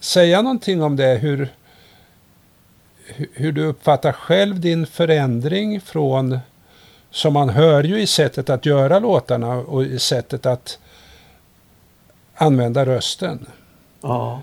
säga 0.00 0.42
någonting 0.42 0.82
om 0.82 0.96
det, 0.96 1.14
hur, 1.14 1.48
hur- 3.32 3.52
du 3.52 3.64
uppfattar 3.66 4.12
själv 4.12 4.60
din 4.60 4.86
förändring 4.86 5.80
från, 5.80 6.38
som 7.10 7.32
man 7.32 7.48
hör 7.48 7.84
ju 7.84 8.00
i 8.00 8.06
sättet 8.06 8.50
att 8.50 8.66
göra 8.66 8.98
låtarna 8.98 9.48
och 9.56 9.84
i 9.84 9.98
sättet 9.98 10.46
att 10.46 10.78
använda 12.34 12.86
rösten. 12.86 13.46
Ja. 14.00 14.42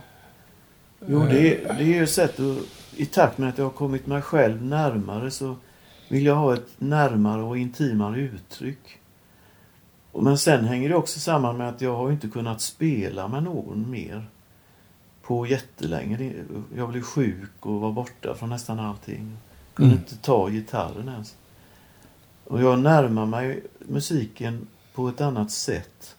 Jo, 1.08 1.20
det, 1.30 1.40
är- 1.40 1.74
det 1.78 1.84
är 1.84 1.88
ju 1.88 2.04
ett 2.04 2.10
sätt 2.12 2.40
att... 2.40 2.79
I 3.00 3.06
takt 3.06 3.38
med 3.38 3.50
att 3.50 3.58
jag 3.58 3.66
har 3.66 3.72
kommit 3.72 4.08
mig 4.08 4.22
själv 4.22 4.66
närmare 4.66 5.32
så 5.32 5.56
vill 6.10 6.26
jag 6.26 6.36
ha 6.36 6.54
ett 6.54 6.68
närmare 6.78 7.42
och 7.42 7.58
intimare 7.58 8.20
uttryck. 8.20 9.00
Men 10.14 10.38
sen 10.38 10.66
hänger 10.66 10.90
det 10.90 10.96
också 10.96 11.20
samman 11.20 11.58
med 11.58 11.70
att 11.70 11.82
jag 11.82 11.96
har 11.96 12.12
inte 12.12 12.28
kunnat 12.28 12.62
spela 12.62 13.28
med 13.28 13.44
någon 13.44 13.90
mer 13.92 14.26
på 15.22 15.46
jättelänge. 15.48 16.34
Jag 16.76 16.90
blev 16.90 17.02
sjuk 17.02 17.52
och 17.66 17.82
var 17.82 17.92
borta 17.92 18.36
från 18.36 18.50
nästan 18.50 18.80
allting. 18.80 19.38
Kunde 19.74 19.92
Mm. 19.94 20.04
inte 20.04 20.18
ta 20.18 20.50
gitarren 20.50 21.10
ens. 21.10 21.36
Och 22.44 22.62
jag 22.62 22.80
närmar 22.80 23.26
mig 23.26 23.64
musiken 23.80 24.68
på 24.94 25.08
ett 25.10 25.22
annat 25.22 25.52
sätt 25.52 26.16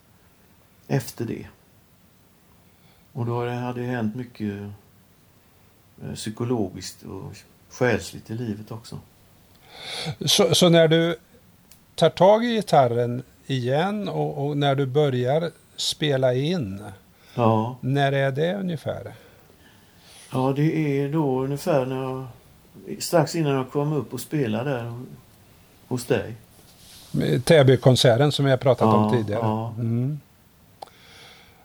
efter 0.89 1.25
det. 1.25 1.47
Och 3.13 3.27
då 3.27 3.49
hade 3.49 3.81
det 3.81 3.87
hänt 3.87 4.15
mycket 4.17 4.71
psykologiskt 6.15 7.03
och 7.03 7.33
själsligt 7.71 8.31
i 8.31 8.35
livet 8.35 8.71
också. 8.73 8.99
Så, 10.25 10.55
så 10.55 10.69
när 10.69 10.89
du 10.89 11.17
tar 11.95 12.11
tag 12.11 12.45
i 12.45 12.55
gitarren 12.55 13.23
igen 13.47 14.09
och, 14.09 14.47
och 14.47 14.57
när 14.57 14.75
du 14.75 14.87
börjar 14.87 15.51
spela 15.77 16.35
in, 16.35 16.83
Ja, 17.35 17.77
när 17.81 18.13
är 18.13 18.31
det 18.31 18.55
ungefär? 18.55 19.13
ja 20.33 20.53
det 20.57 20.99
är 21.01 21.09
då 21.13 21.45
ungefär 21.45 21.87
när 21.87 22.03
jag, 22.03 22.27
strax 23.03 23.35
innan 23.35 23.53
jag 23.53 23.71
kom 23.71 23.93
upp 23.93 24.13
och 24.15 24.21
spelade 24.21 24.71
där 24.71 25.01
hos 25.89 26.05
dig. 26.05 26.35
Täbykonserten 27.45 28.33
som 28.33 28.45
har 28.47 28.57
pratat 28.57 28.95
om 28.95 29.03
Ja, 29.05 29.11
tidigare. 29.11 29.41
ja. 29.43 29.75
Mm. 29.79 30.21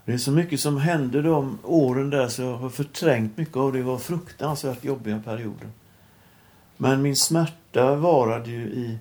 Det 0.05 0.13
är 0.13 0.17
så 0.17 0.31
mycket 0.31 0.59
som 0.59 0.77
hände 0.77 1.21
de 1.21 1.59
åren 1.63 2.09
där 2.09 2.27
så 2.27 2.41
jag 2.41 2.57
har 2.57 2.69
förträngt 2.69 3.37
mycket 3.37 3.57
av 3.57 3.71
det. 3.73 3.77
Det 3.79 3.83
var 3.83 3.97
fruktansvärt 3.97 4.83
jobbiga 4.83 5.19
perioder. 5.25 5.69
Men 6.77 7.01
min 7.01 7.15
smärta 7.15 7.95
varade 7.95 8.49
ju 8.51 8.61
i... 8.67 8.97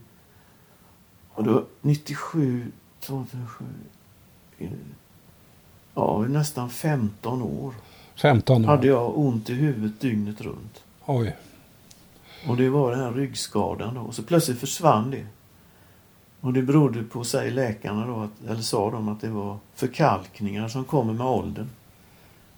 Och 1.32 1.44
då 1.44 1.64
97, 1.80 2.72
2007... 3.00 3.64
i- 4.58 4.68
Ja, 5.94 6.24
nästan 6.28 6.70
15 6.70 7.42
år 7.42 7.74
15 8.16 8.64
år. 8.64 8.68
hade 8.68 8.86
jag 8.86 9.18
ont 9.18 9.50
i 9.50 9.54
huvudet 9.54 10.00
dygnet 10.00 10.40
runt. 10.40 10.82
Oj. 11.04 11.36
Och 12.48 12.56
det 12.56 12.68
var 12.68 12.90
den 12.90 13.00
här 13.00 13.12
ryggskadan 13.12 13.94
då. 13.94 14.00
Och 14.00 14.14
så 14.14 14.22
plötsligt 14.22 14.58
försvann 14.60 15.10
det. 15.10 15.26
Och 16.44 16.52
det 16.52 16.62
berodde 16.62 17.02
på, 17.02 17.24
säger 17.24 17.50
läkarna 17.50 18.06
då, 18.06 18.20
att, 18.20 18.50
eller 18.50 18.62
sa 18.62 18.90
de, 18.90 19.08
att 19.08 19.20
det 19.20 19.28
var 19.28 19.58
förkalkningar 19.74 20.68
som 20.68 20.84
kommer 20.84 21.12
med 21.12 21.26
åldern. 21.26 21.68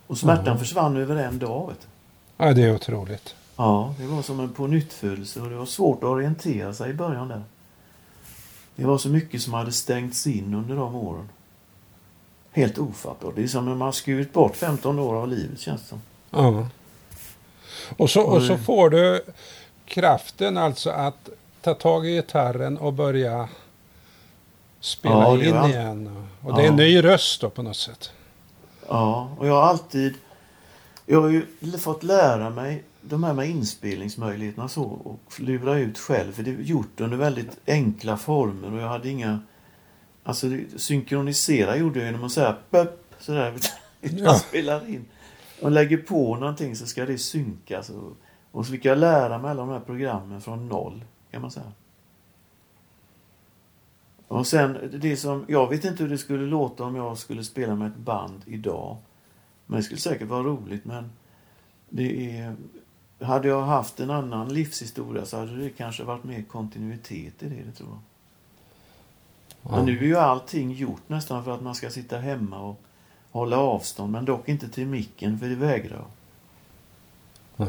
Och 0.06 0.18
smärtan 0.18 0.46
Jaha. 0.46 0.58
försvann 0.58 0.96
över 0.96 1.16
en 1.16 1.38
dag. 1.38 1.68
Vet. 1.68 1.88
Ja, 2.36 2.52
det 2.52 2.62
är 2.62 2.74
otroligt. 2.74 3.34
Ja, 3.56 3.94
det 3.98 4.06
var 4.06 4.22
som 4.22 4.40
en 4.40 4.52
pånyttfödelse 4.52 5.40
och 5.40 5.50
det 5.50 5.56
var 5.56 5.66
svårt 5.66 5.98
att 5.98 6.08
orientera 6.08 6.74
sig 6.74 6.90
i 6.90 6.94
början 6.94 7.28
där. 7.28 7.42
Det 8.76 8.84
var 8.84 8.98
så 8.98 9.08
mycket 9.08 9.42
som 9.42 9.54
hade 9.54 9.72
stängts 9.72 10.26
in 10.26 10.54
under 10.54 10.76
de 10.76 10.94
åren. 10.94 11.28
Helt 12.50 12.78
ofattbart. 12.78 13.34
Det 13.36 13.42
är 13.42 13.48
som 13.48 13.64
när 13.64 13.74
man 13.74 13.92
skurit 13.92 14.32
bort 14.32 14.56
15 14.56 14.98
år 14.98 15.14
av 15.14 15.28
livet 15.28 15.60
känns 15.60 15.82
det 15.82 15.88
som. 15.88 16.00
Ja. 16.30 16.68
Och 17.96 18.10
så, 18.10 18.22
och 18.22 18.42
så 18.42 18.58
får 18.58 18.90
du 18.90 19.24
kraften 19.84 20.56
alltså 20.56 20.90
att 20.90 21.28
ta 21.60 21.74
tag 21.74 22.06
i 22.06 22.10
gitarren 22.16 22.78
och 22.78 22.92
börja 22.92 23.48
spela 24.86 25.14
Ja, 25.14 25.44
in 25.44 25.54
allt. 25.54 25.70
igen. 25.70 26.26
Och 26.42 26.54
det 26.54 26.62
är 26.62 26.68
en 26.68 26.76
ny 26.76 27.04
röst 27.04 27.40
då 27.40 27.50
på 27.50 27.62
något 27.62 27.76
sätt. 27.76 28.10
Ja, 28.88 29.30
och 29.38 29.46
jag 29.46 29.54
har 29.54 29.62
alltid... 29.62 30.14
Jag 31.06 31.22
har 31.22 31.28
ju 31.28 31.46
fått 31.78 32.02
lära 32.02 32.50
mig 32.50 32.84
de 33.00 33.24
här 33.24 33.32
med 33.32 33.48
inspelningsmöjligheterna 33.48 34.68
så 34.68 34.82
och 34.84 35.40
lura 35.40 35.78
ut 35.78 35.98
själv. 35.98 36.32
För 36.32 36.42
det 36.42 36.50
är 36.50 36.54
gjort 36.54 37.00
under 37.00 37.16
väldigt 37.16 37.58
enkla 37.66 38.16
former 38.16 38.72
och 38.72 38.78
jag 38.80 38.88
hade 38.88 39.08
inga... 39.08 39.40
Alltså 40.24 40.46
synkronisera 40.76 41.76
gjorde 41.76 41.98
jag 41.98 42.06
genom 42.06 42.24
att 42.24 42.32
säga 42.32 42.56
pöpp 42.70 43.14
sådär. 43.18 43.54
Ja. 44.00 44.10
Jag 44.24 44.36
spelar 44.40 44.88
in 44.88 45.04
och 45.62 45.70
lägger 45.70 45.96
på 45.96 46.36
någonting 46.36 46.76
så 46.76 46.86
ska 46.86 47.06
det 47.06 47.18
synkas. 47.18 47.90
Och, 47.90 48.12
och 48.52 48.66
så 48.66 48.72
fick 48.72 48.84
jag 48.84 48.98
lära 48.98 49.38
mig 49.38 49.50
alla 49.50 49.60
de 49.60 49.68
här 49.68 49.80
programmen 49.80 50.40
från 50.40 50.68
noll 50.68 51.04
kan 51.30 51.42
man 51.42 51.50
säga. 51.50 51.72
Och 54.28 54.46
sen 54.46 54.98
det 55.00 55.16
som, 55.16 55.44
jag 55.48 55.68
vet 55.68 55.84
inte 55.84 56.02
hur 56.02 56.10
det 56.10 56.18
skulle 56.18 56.46
låta 56.46 56.84
om 56.84 56.96
jag 56.96 57.18
skulle 57.18 57.44
spela 57.44 57.74
med 57.74 57.88
ett 57.88 57.96
band 57.96 58.42
idag. 58.46 58.96
Men 59.66 59.76
det 59.76 59.82
skulle 59.82 60.00
säkert 60.00 60.28
vara 60.28 60.42
roligt 60.42 60.84
men 60.84 61.10
det 61.88 62.36
är, 62.38 62.56
hade 63.20 63.48
jag 63.48 63.62
haft 63.62 64.00
en 64.00 64.10
annan 64.10 64.54
livshistoria 64.54 65.24
så 65.24 65.38
hade 65.38 65.56
det 65.56 65.70
kanske 65.70 66.04
varit 66.04 66.24
mer 66.24 66.42
kontinuitet 66.42 67.42
i 67.42 67.48
det, 67.48 67.62
det 67.66 67.72
tror 67.72 67.88
jag. 67.88 67.98
Ja. 69.62 69.76
Men 69.76 69.86
nu 69.86 69.98
är 69.98 70.02
ju 70.02 70.16
allting 70.16 70.72
gjort 70.72 71.08
nästan 71.08 71.44
för 71.44 71.54
att 71.54 71.62
man 71.62 71.74
ska 71.74 71.90
sitta 71.90 72.18
hemma 72.18 72.60
och 72.60 72.80
hålla 73.30 73.58
avstånd 73.58 74.12
men 74.12 74.24
dock 74.24 74.48
inte 74.48 74.68
till 74.68 74.86
micken 74.86 75.38
för 75.38 75.46
det 75.46 75.54
vägrar 75.54 76.04
jag. 77.56 77.68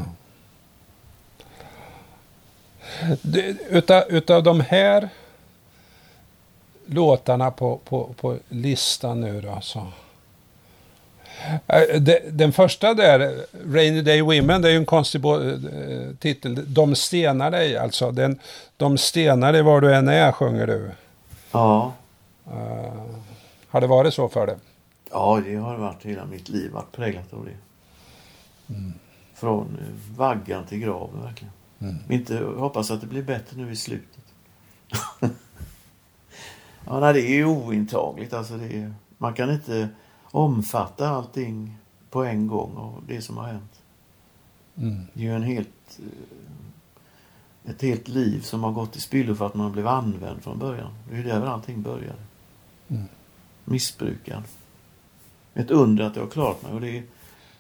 Det, 3.22 3.58
utav, 3.70 4.04
utav 4.10 4.44
de 4.44 4.62
här 4.62 5.10
låtarna 6.88 7.52
på, 7.52 7.78
på, 7.78 8.14
på 8.22 8.38
listan 8.50 9.22
nu 9.22 9.42
då 9.42 9.58
så. 9.62 9.88
Eh, 11.68 12.02
det- 12.02 12.24
Den 12.38 12.52
första 12.54 12.94
där, 12.94 13.46
Rainy 13.74 14.02
Day 14.02 14.22
Women, 14.22 14.62
det 14.62 14.68
är 14.68 14.72
ju 14.72 14.78
en 14.78 14.86
konstig 14.86 15.26
eh, 15.26 15.36
titel. 16.20 16.74
De 16.74 16.96
stenar 16.96 17.52
dig 17.52 17.78
alltså. 17.78 18.12
Den, 18.12 18.40
de 18.78 18.98
stenar 18.98 19.54
dig 19.54 19.62
var 19.62 19.82
du 19.82 19.96
än 19.96 20.08
är, 20.08 20.32
sjunger 20.32 20.68
du. 20.68 20.92
Ja, 21.52 21.94
Eh, 22.52 22.94
har 23.68 23.82
det 23.82 23.88
varit 23.88 24.14
så 24.14 24.30
för 24.30 24.48
dig? 24.48 24.56
ja 25.12 25.42
det 25.46 25.56
har 25.56 25.78
varit 25.78 26.04
hela 26.06 26.26
mitt 26.26 26.50
liv 26.50 26.72
varit 26.72 26.92
präglat 26.92 27.34
av 27.34 27.46
det. 27.46 27.58
Från 29.36 29.78
eh, 29.82 30.18
vaggan 30.18 30.66
till 30.66 30.80
graven 30.80 31.24
verkligen. 31.24 31.54
Mm. 31.82 31.96
Inte, 32.10 32.38
hoppas 32.58 32.92
att 32.92 33.02
det 33.02 33.08
blir 33.08 33.22
bättre 33.24 33.58
nu 33.58 33.72
i 33.72 33.76
slutet. 33.76 34.24
Ja, 36.90 37.00
nej, 37.00 37.14
det 37.14 37.22
är 37.22 37.36
ju 37.36 37.46
ointagligt. 37.46 38.34
Alltså 38.34 38.58
det 38.58 38.78
är, 38.78 38.94
man 39.18 39.34
kan 39.34 39.52
inte 39.52 39.90
omfatta 40.24 41.10
allting 41.10 41.78
på 42.10 42.24
en 42.24 42.48
gång 42.48 42.76
och 42.76 43.04
det 43.08 43.22
som 43.22 43.38
har 43.38 43.48
hänt. 43.48 43.82
Mm. 44.78 45.02
Det 45.14 45.22
är 45.22 45.24
ju 45.24 45.36
en 45.36 45.44
helt, 45.44 46.00
eh, 46.00 47.72
ett 47.72 47.82
helt 47.82 48.08
liv 48.08 48.42
som 48.42 48.64
har 48.64 48.72
gått 48.72 48.96
i 48.96 49.02
spillo 49.02 49.36
för 49.36 49.46
att 49.46 49.56
man 49.56 49.72
blev 49.72 49.88
använd 49.88 50.44
från 50.44 50.60
början. 50.60 50.94
Det 51.10 51.16
är 51.16 51.18
ju 51.18 51.24
där 51.24 51.46
allting 51.46 51.82
började. 51.82 52.22
Mm. 52.88 53.04
Missbrukad. 53.66 54.44
Ett 55.54 55.72
under 55.72 56.04
att 56.04 56.16
jag 56.16 56.24
har 56.24 56.30
klarat 56.30 56.64
mig 56.64 56.74
och 56.74 56.82
det 56.82 56.98
är, 56.98 57.04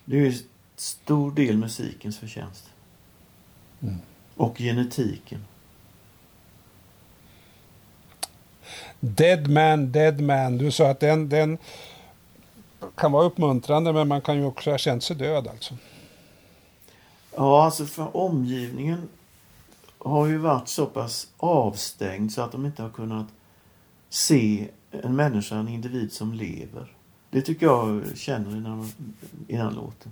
det 0.05 0.17
är 0.17 0.25
ju 0.25 0.33
stor 0.75 1.31
del 1.31 1.57
musikens 1.57 2.17
förtjänst. 2.17 2.69
Mm. 3.81 3.95
Och 4.35 4.57
genetiken. 4.57 5.39
Dead 8.99 9.47
man, 9.47 9.91
dead 9.91 10.21
man. 10.21 10.57
Du 10.57 10.71
sa 10.71 10.89
att 10.89 10.99
den, 10.99 11.29
den 11.29 11.57
kan 12.95 13.11
vara 13.11 13.25
uppmuntrande 13.25 13.93
men 13.93 14.07
man 14.07 14.21
kan 14.21 14.37
ju 14.37 14.45
också 14.45 14.71
ha 14.71 14.77
känt 14.77 15.03
sig 15.03 15.15
död 15.15 15.47
alltså. 15.47 15.73
Ja, 17.35 17.65
alltså 17.65 17.85
för 17.85 18.17
omgivningen 18.17 19.09
har 19.97 20.27
ju 20.27 20.37
varit 20.37 20.67
så 20.67 20.85
pass 20.85 21.27
avstängd 21.37 22.31
så 22.31 22.41
att 22.41 22.51
de 22.51 22.65
inte 22.65 22.81
har 22.81 22.89
kunnat 22.89 23.27
se 24.09 24.67
en 24.91 25.15
människa, 25.15 25.55
en 25.55 25.67
individ 25.67 26.13
som 26.13 26.33
lever. 26.33 26.93
Det 27.29 27.41
tycker 27.41 27.65
jag 27.65 28.17
känner 28.17 28.57
innan, 28.57 28.91
innan 29.47 29.73
låten. 29.73 30.11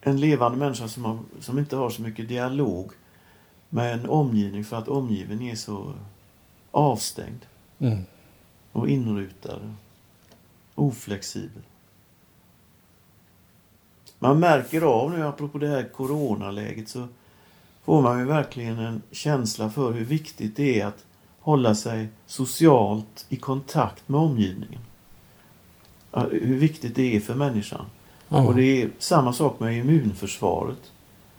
En 0.00 0.20
levande 0.20 0.58
människa 0.58 0.88
som, 0.88 1.04
har, 1.04 1.18
som 1.40 1.58
inte 1.58 1.76
har 1.76 1.90
så 1.90 2.02
mycket 2.02 2.28
dialog 2.28 2.92
med 3.68 3.92
en 3.94 4.08
omgivning 4.08 4.64
för 4.64 4.76
att 4.76 4.88
omgivningen 4.88 5.52
är 5.52 5.56
så 5.56 5.92
avstängd 6.76 7.46
Mm. 7.78 8.04
och 8.72 8.88
inrutad. 8.88 9.60
Oflexibel. 10.74 11.62
Man 14.18 14.40
märker 14.40 14.82
av 14.82 15.10
nu, 15.10 15.26
apropå 15.26 15.58
det 15.58 15.68
här 15.68 15.88
coronaläget, 15.88 16.88
så 16.88 17.08
får 17.84 18.02
man 18.02 18.18
ju 18.18 18.24
verkligen 18.24 18.78
en 18.78 19.02
känsla 19.10 19.70
för 19.70 19.92
hur 19.92 20.04
viktigt 20.04 20.56
det 20.56 20.80
är 20.80 20.86
att 20.86 21.04
hålla 21.40 21.74
sig 21.74 22.08
socialt 22.26 23.26
i 23.28 23.36
kontakt 23.36 24.08
med 24.08 24.20
omgivningen. 24.20 24.80
Hur 26.30 26.58
viktigt 26.58 26.94
det 26.94 27.16
är 27.16 27.20
för 27.20 27.34
människan. 27.34 27.86
Ja. 28.28 28.46
Och 28.46 28.54
det 28.54 28.82
är 28.82 28.90
samma 28.98 29.32
sak 29.32 29.60
med 29.60 29.78
immunförsvaret. 29.78 30.92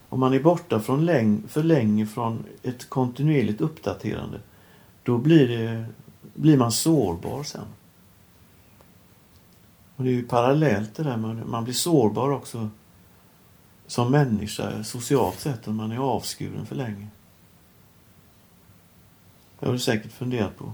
Om 0.09 0.19
man 0.19 0.33
är 0.33 0.39
borta 0.39 0.79
från 0.79 1.05
läng 1.05 1.43
för 1.47 1.63
länge 1.63 2.05
från 2.05 2.43
ett 2.63 2.89
kontinuerligt 2.89 3.61
uppdaterande, 3.61 4.39
då 5.07 5.17
blir, 5.17 5.47
det, 5.47 5.85
blir 6.33 6.57
man 6.57 6.71
sårbar 6.71 7.43
sen. 7.43 7.65
Och 9.95 10.03
det 10.03 10.09
är 10.09 10.13
ju 10.13 10.27
parallellt 10.27 10.95
det 10.95 11.03
där 11.03 11.17
med 11.17 11.47
man 11.47 11.63
blir 11.63 11.73
sårbar 11.73 12.29
också 12.31 12.69
som 13.87 14.11
människa 14.11 14.83
socialt 14.83 15.39
sett 15.39 15.67
om 15.67 15.75
man 15.75 15.91
är 15.91 15.97
avskuren 15.97 16.65
för 16.65 16.75
länge. 16.75 17.07
Det 19.59 19.65
har 19.65 19.73
du 19.73 19.79
säkert 19.79 20.11
funderat 20.11 20.57
på. 20.57 20.73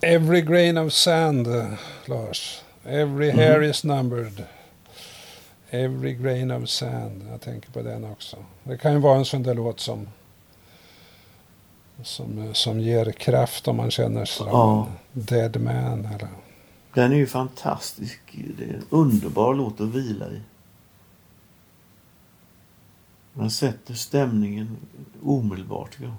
Every 0.00 0.40
grain 0.42 0.78
of 0.78 0.92
sand, 0.92 1.46
eh, 1.46 1.72
Lars. 2.06 2.60
Every 2.84 3.28
Mhm. 3.32 3.38
hair 3.38 3.62
is 3.62 3.84
numbered. 3.84 4.44
Every 5.70 6.12
grain 6.14 6.50
of 6.50 6.68
sand. 6.68 7.26
Jag 7.30 7.40
tänker 7.40 7.70
på 7.70 7.82
den 7.82 8.04
också. 8.04 8.36
Det 8.62 8.78
kan 8.78 8.92
ju 8.92 8.98
vara 8.98 9.18
en 9.18 9.24
sån 9.24 9.42
där 9.42 9.54
låt 9.54 9.80
som 9.80 10.08
som, 12.02 12.38
eh, 12.38 12.52
som 12.52 12.80
ger 12.80 13.12
kraft 13.12 13.68
om 13.68 13.76
man 13.76 13.90
känner 13.90 14.24
sig 14.24 14.36
som 14.36 14.46
Ja. 14.46 14.86
en 15.14 15.24
dead 15.24 15.60
man. 15.60 16.04
Eller. 16.04 16.28
Den 16.94 17.12
är 17.12 17.16
ju 17.16 17.26
fantastisk. 17.26 18.20
Det 18.58 18.64
är 18.64 18.74
en 18.74 18.84
underbar 18.90 19.54
låt 19.54 19.80
att 19.80 19.88
vila 19.88 20.26
i. 20.30 20.40
Den 23.34 23.50
sätter 23.50 23.94
stämningen 23.94 24.76
omedelbart. 25.22 25.98
jag. 26.02 26.12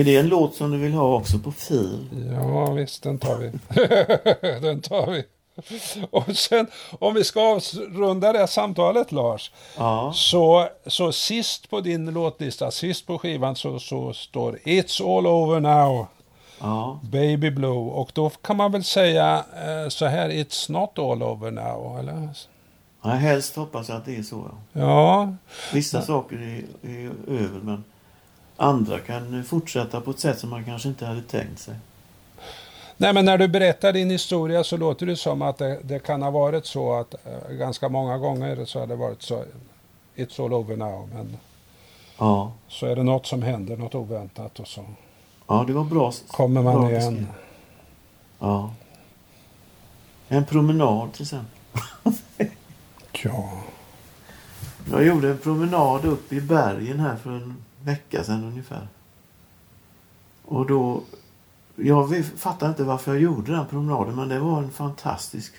Är 0.00 0.04
det 0.04 0.16
en 0.16 0.28
låt 0.28 0.54
som 0.54 0.70
du 0.70 0.78
vill 0.78 0.92
ha 0.92 1.14
också 1.16 1.38
på 1.38 1.52
fil? 1.52 2.08
Ja, 2.32 2.72
visst, 2.72 3.02
den 3.02 3.18
tar 3.18 3.38
vi. 3.38 3.50
den 4.60 4.80
tar 4.80 5.10
vi. 5.10 5.24
Och 6.10 6.36
sen, 6.36 6.66
om 6.98 7.14
vi 7.14 7.24
ska 7.24 7.40
avrunda 7.40 8.32
det 8.32 8.38
här 8.38 8.46
samtalet, 8.46 9.12
Lars. 9.12 9.52
Ja. 9.76 10.12
Så, 10.14 10.68
så 10.86 11.12
sist 11.12 11.70
på 11.70 11.80
din 11.80 12.14
låtlista, 12.14 12.70
sist 12.70 13.06
på 13.06 13.18
skivan 13.18 13.56
så, 13.56 13.78
så 13.78 14.12
står 14.12 14.58
It's 14.64 15.18
all 15.18 15.26
over 15.26 15.60
now, 15.60 16.06
Ja. 16.60 17.00
Baby 17.02 17.50
Blue. 17.50 17.90
Och 17.90 18.10
då 18.14 18.30
kan 18.30 18.56
man 18.56 18.72
väl 18.72 18.84
säga 18.84 19.44
eh, 19.56 19.88
så 19.88 20.06
här, 20.06 20.28
It's 20.28 20.72
not 20.72 20.98
all 20.98 21.22
over 21.22 21.50
now, 21.50 21.98
eller? 21.98 22.28
ja 23.02 23.10
helst 23.10 23.56
hoppas 23.56 23.88
jag 23.88 23.98
att 23.98 24.04
det 24.04 24.16
är 24.16 24.22
så. 24.22 24.50
Ja. 24.72 24.80
Ja, 24.82 25.34
Vissa 25.72 26.02
saker 26.02 26.36
är, 26.36 26.90
är 26.90 27.10
över 27.28 27.60
men 27.60 27.84
andra 28.56 28.98
kan 28.98 29.44
fortsätta 29.44 30.00
på 30.00 30.10
ett 30.10 30.20
sätt 30.20 30.38
som 30.38 30.50
man 30.50 30.64
kanske 30.64 30.88
inte 30.88 31.06
hade 31.06 31.22
tänkt 31.22 31.58
sig. 31.58 31.74
Nej 32.96 33.12
men 33.12 33.24
när 33.24 33.38
du 33.38 33.48
berättar 33.48 33.92
din 33.92 34.10
historia 34.10 34.64
så 34.64 34.76
låter 34.76 35.06
det 35.06 35.16
som 35.16 35.42
att 35.42 35.58
det, 35.58 35.78
det 35.82 35.98
kan 35.98 36.22
ha 36.22 36.30
varit 36.30 36.66
så 36.66 36.92
att 36.92 37.14
eh, 37.14 37.54
ganska 37.54 37.88
många 37.88 38.18
gånger 38.18 38.64
så 38.64 38.80
har 38.80 38.86
det 38.86 38.96
varit 38.96 39.22
så, 39.22 39.44
It's 40.16 40.44
all 40.44 40.52
over 40.52 40.76
now, 40.76 41.08
men 41.14 41.36
Ja, 42.18 42.52
så 42.68 42.86
är 42.86 42.96
det 42.96 43.02
något 43.02 43.26
som 43.26 43.42
händer, 43.42 43.76
något 43.76 43.94
oväntat 43.94 44.60
och 44.60 44.68
så 44.68 44.84
ja 45.46 45.64
det 45.66 45.72
var 45.72 45.84
bra. 45.84 46.12
kommer 46.30 46.62
man 46.62 46.80
bra 46.80 46.90
igen. 46.90 47.26
Ja. 48.38 48.70
En 50.28 50.44
promenad 50.44 51.12
till 51.12 51.22
exempel. 51.22 51.58
Ja. 53.24 53.50
Jag 54.90 55.06
gjorde 55.06 55.30
en 55.30 55.38
promenad 55.38 56.04
upp 56.04 56.32
i 56.32 56.40
bergen 56.40 57.00
här 57.00 57.16
för 57.16 57.30
en 57.30 57.56
vecka 57.82 58.24
sedan 58.24 58.44
ungefär. 58.44 58.88
Och 60.44 60.66
då... 60.66 61.02
Jag 61.76 62.24
fattar 62.24 62.68
inte 62.68 62.84
varför 62.84 63.12
jag 63.12 63.22
gjorde 63.22 63.52
den 63.52 63.66
promenaden 63.66 64.16
men 64.16 64.28
det 64.28 64.38
var 64.38 64.58
en 64.58 64.70
fantastisk 64.70 65.54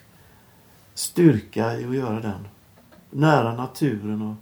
styrka 0.93 1.80
i 1.80 1.86
att 1.86 1.95
göra 1.95 2.20
den. 2.20 2.47
Nära 3.09 3.55
naturen 3.55 4.22
och... 4.22 4.36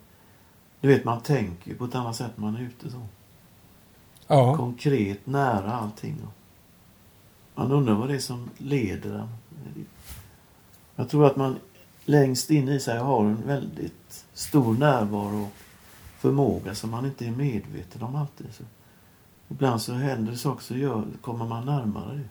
Du 0.82 0.88
vet, 0.88 1.04
man 1.04 1.22
tänker 1.22 1.76
på 1.76 1.86
ett 1.86 1.96
annat 1.96 2.16
sätt 2.16 2.32
när 2.36 2.46
man 2.46 2.56
är 2.56 2.62
ute 2.62 2.92
så. 2.92 3.02
Ja. 4.28 4.58
Konkret, 4.58 5.26
nära 5.26 5.74
allting. 5.74 6.18
Man 7.56 7.72
undrar 7.72 7.94
vad 7.94 8.10
det 8.10 8.16
är 8.16 8.20
som 8.20 8.50
leder 8.58 9.14
en. 9.20 9.30
Jag 10.96 11.10
tror 11.10 11.26
att 11.26 11.36
man 11.36 11.56
längst 12.06 12.50
in 12.52 12.70
i 12.70 12.80
sig 12.80 12.98
har 12.98 13.26
en 13.26 13.48
väldigt 13.48 14.26
stor 14.34 14.74
närvaro 14.74 15.44
och 15.44 15.52
förmåga 16.20 16.76
som 16.76 16.90
man 16.90 17.06
inte 17.06 17.26
är 17.26 17.32
medveten 17.32 18.04
om 18.04 18.16
alltid. 18.16 18.48
Så 18.52 18.64
ibland 19.52 19.82
så 19.82 19.94
händer 19.94 20.32
det 20.32 20.38
saker 20.38 20.64
så 20.64 20.76
gör, 20.76 21.04
kommer 21.22 21.46
man 21.46 21.66
närmare 21.66 22.16
det. 22.16 22.30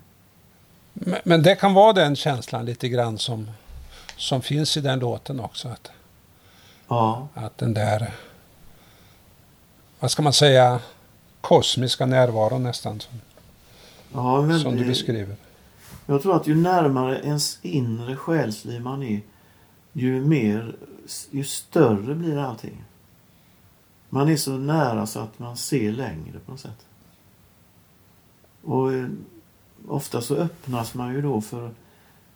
Men, 0.93 1.21
men 1.25 1.43
det 1.43 1.57
kan 1.57 1.75
vara 1.75 1.93
den 1.93 2.17
känslan 2.17 2.67
lite 2.67 2.89
grann 2.89 3.19
som, 3.19 3.51
som 4.17 4.43
finns 4.43 4.77
i 4.77 4.81
den 4.81 4.99
låten 4.99 5.41
också. 5.41 5.69
Att, 5.69 5.91
Ja, 6.91 7.29
att 7.35 7.59
den 7.59 7.75
där, 7.75 8.13
vad 10.01 10.11
ska 10.11 10.23
man 10.23 10.33
säga, 10.33 10.81
kosmiska 11.41 12.07
närvaron 12.07 12.63
nästan 12.63 13.01
som, 13.01 13.21
ja 14.13 14.39
en 14.39 14.49
väldigt, 14.49 14.63
som 14.63 14.77
du 14.77 14.85
beskriver. 14.85 15.37
Jag 16.07 16.23
tror 16.23 16.37
att 16.37 16.47
ju 16.47 16.55
närmare 16.55 17.21
ens 17.21 17.59
inre 17.63 18.17
själsliv 18.17 18.81
man 18.81 19.03
är, 19.03 19.21
ju 19.93 20.21
mer, 20.21 20.77
ju 21.31 21.45
större 21.45 22.15
blir 22.15 22.39
allting. 22.39 22.85
Man 24.09 24.29
är 24.29 24.37
så 24.37 24.51
nära 24.51 25.07
så 25.07 25.21
att 25.21 25.39
man 25.39 25.57
ser 25.57 25.93
längre 25.93 26.39
på 26.47 26.51
något 26.51 26.61
sätt. 26.61 26.87
Och 28.63 28.93
eh, 28.93 29.09
ofta 29.89 30.21
så 30.21 30.37
öppnas 30.37 30.95
man 30.95 31.15
ju 31.15 31.23
då 31.23 31.41
för 31.41 31.71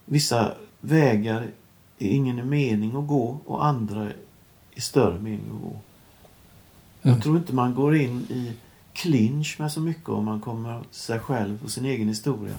vissa 0.04 0.54
vägar 0.80 1.50
är 1.98 2.08
ingen 2.08 2.48
mening 2.48 2.96
att 2.96 3.08
gå 3.08 3.38
och 3.44 3.66
andra 3.66 4.12
är 4.74 4.80
större 4.80 5.18
mening 5.18 5.50
att 5.54 5.62
gå. 5.62 5.76
Mm. 7.02 7.14
Jag 7.14 7.22
tror 7.22 7.36
inte 7.36 7.54
man 7.54 7.74
går 7.74 7.96
in 7.96 8.20
i 8.20 8.52
clinch 8.92 9.56
med 9.58 9.72
så 9.72 9.80
mycket 9.80 10.08
om 10.08 10.24
man 10.24 10.40
kommer 10.40 10.82
sig 10.90 11.18
själv 11.18 11.64
och 11.64 11.70
sin 11.70 11.84
egen 11.84 12.08
historia 12.08 12.56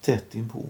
tätt 0.00 0.34
inpå. 0.34 0.64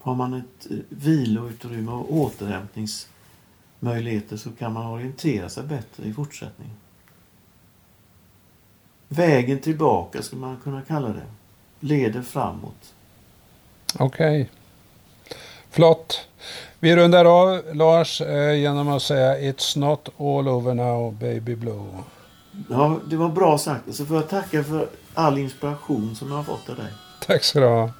Har 0.00 0.14
man 0.14 0.34
ett 0.34 0.66
eh, 0.70 0.76
viloutrymme 0.88 1.92
och 1.92 2.14
återhämtningsmöjligheter 2.14 4.36
så 4.36 4.50
kan 4.50 4.72
man 4.72 4.86
orientera 4.86 5.48
sig 5.48 5.64
bättre 5.64 6.04
i 6.04 6.14
fortsättningen. 6.14 6.76
Vägen 9.12 9.58
tillbaka 9.58 10.22
skulle 10.22 10.40
man 10.40 10.56
kunna 10.64 10.82
kalla 10.82 11.08
det. 11.08 11.26
Leder 11.80 12.22
framåt. 12.22 12.94
Okej. 13.98 14.50
Flott. 15.70 16.28
Vi 16.80 16.96
rundar 16.96 17.24
av 17.24 17.62
Lars 17.74 18.20
eh, 18.20 18.54
genom 18.54 18.88
att 18.88 19.02
säga 19.02 19.52
It's 19.52 19.78
not 19.78 20.08
all 20.18 20.48
over 20.48 20.74
now 20.74 21.12
baby 21.14 21.54
blue. 21.54 21.86
Ja, 22.68 23.00
det 23.06 23.16
var 23.16 23.28
bra 23.28 23.58
sagt. 23.58 23.94
Så 23.94 24.06
får 24.06 24.16
jag 24.16 24.28
tacka 24.28 24.64
för 24.64 24.88
all 25.14 25.38
inspiration 25.38 26.16
som 26.16 26.28
jag 26.30 26.36
har 26.36 26.44
fått 26.44 26.68
av 26.68 26.76
dig. 26.76 26.92
Tack 27.26 27.44
ska 27.44 27.60
du 27.60 27.66
ha. 27.66 27.90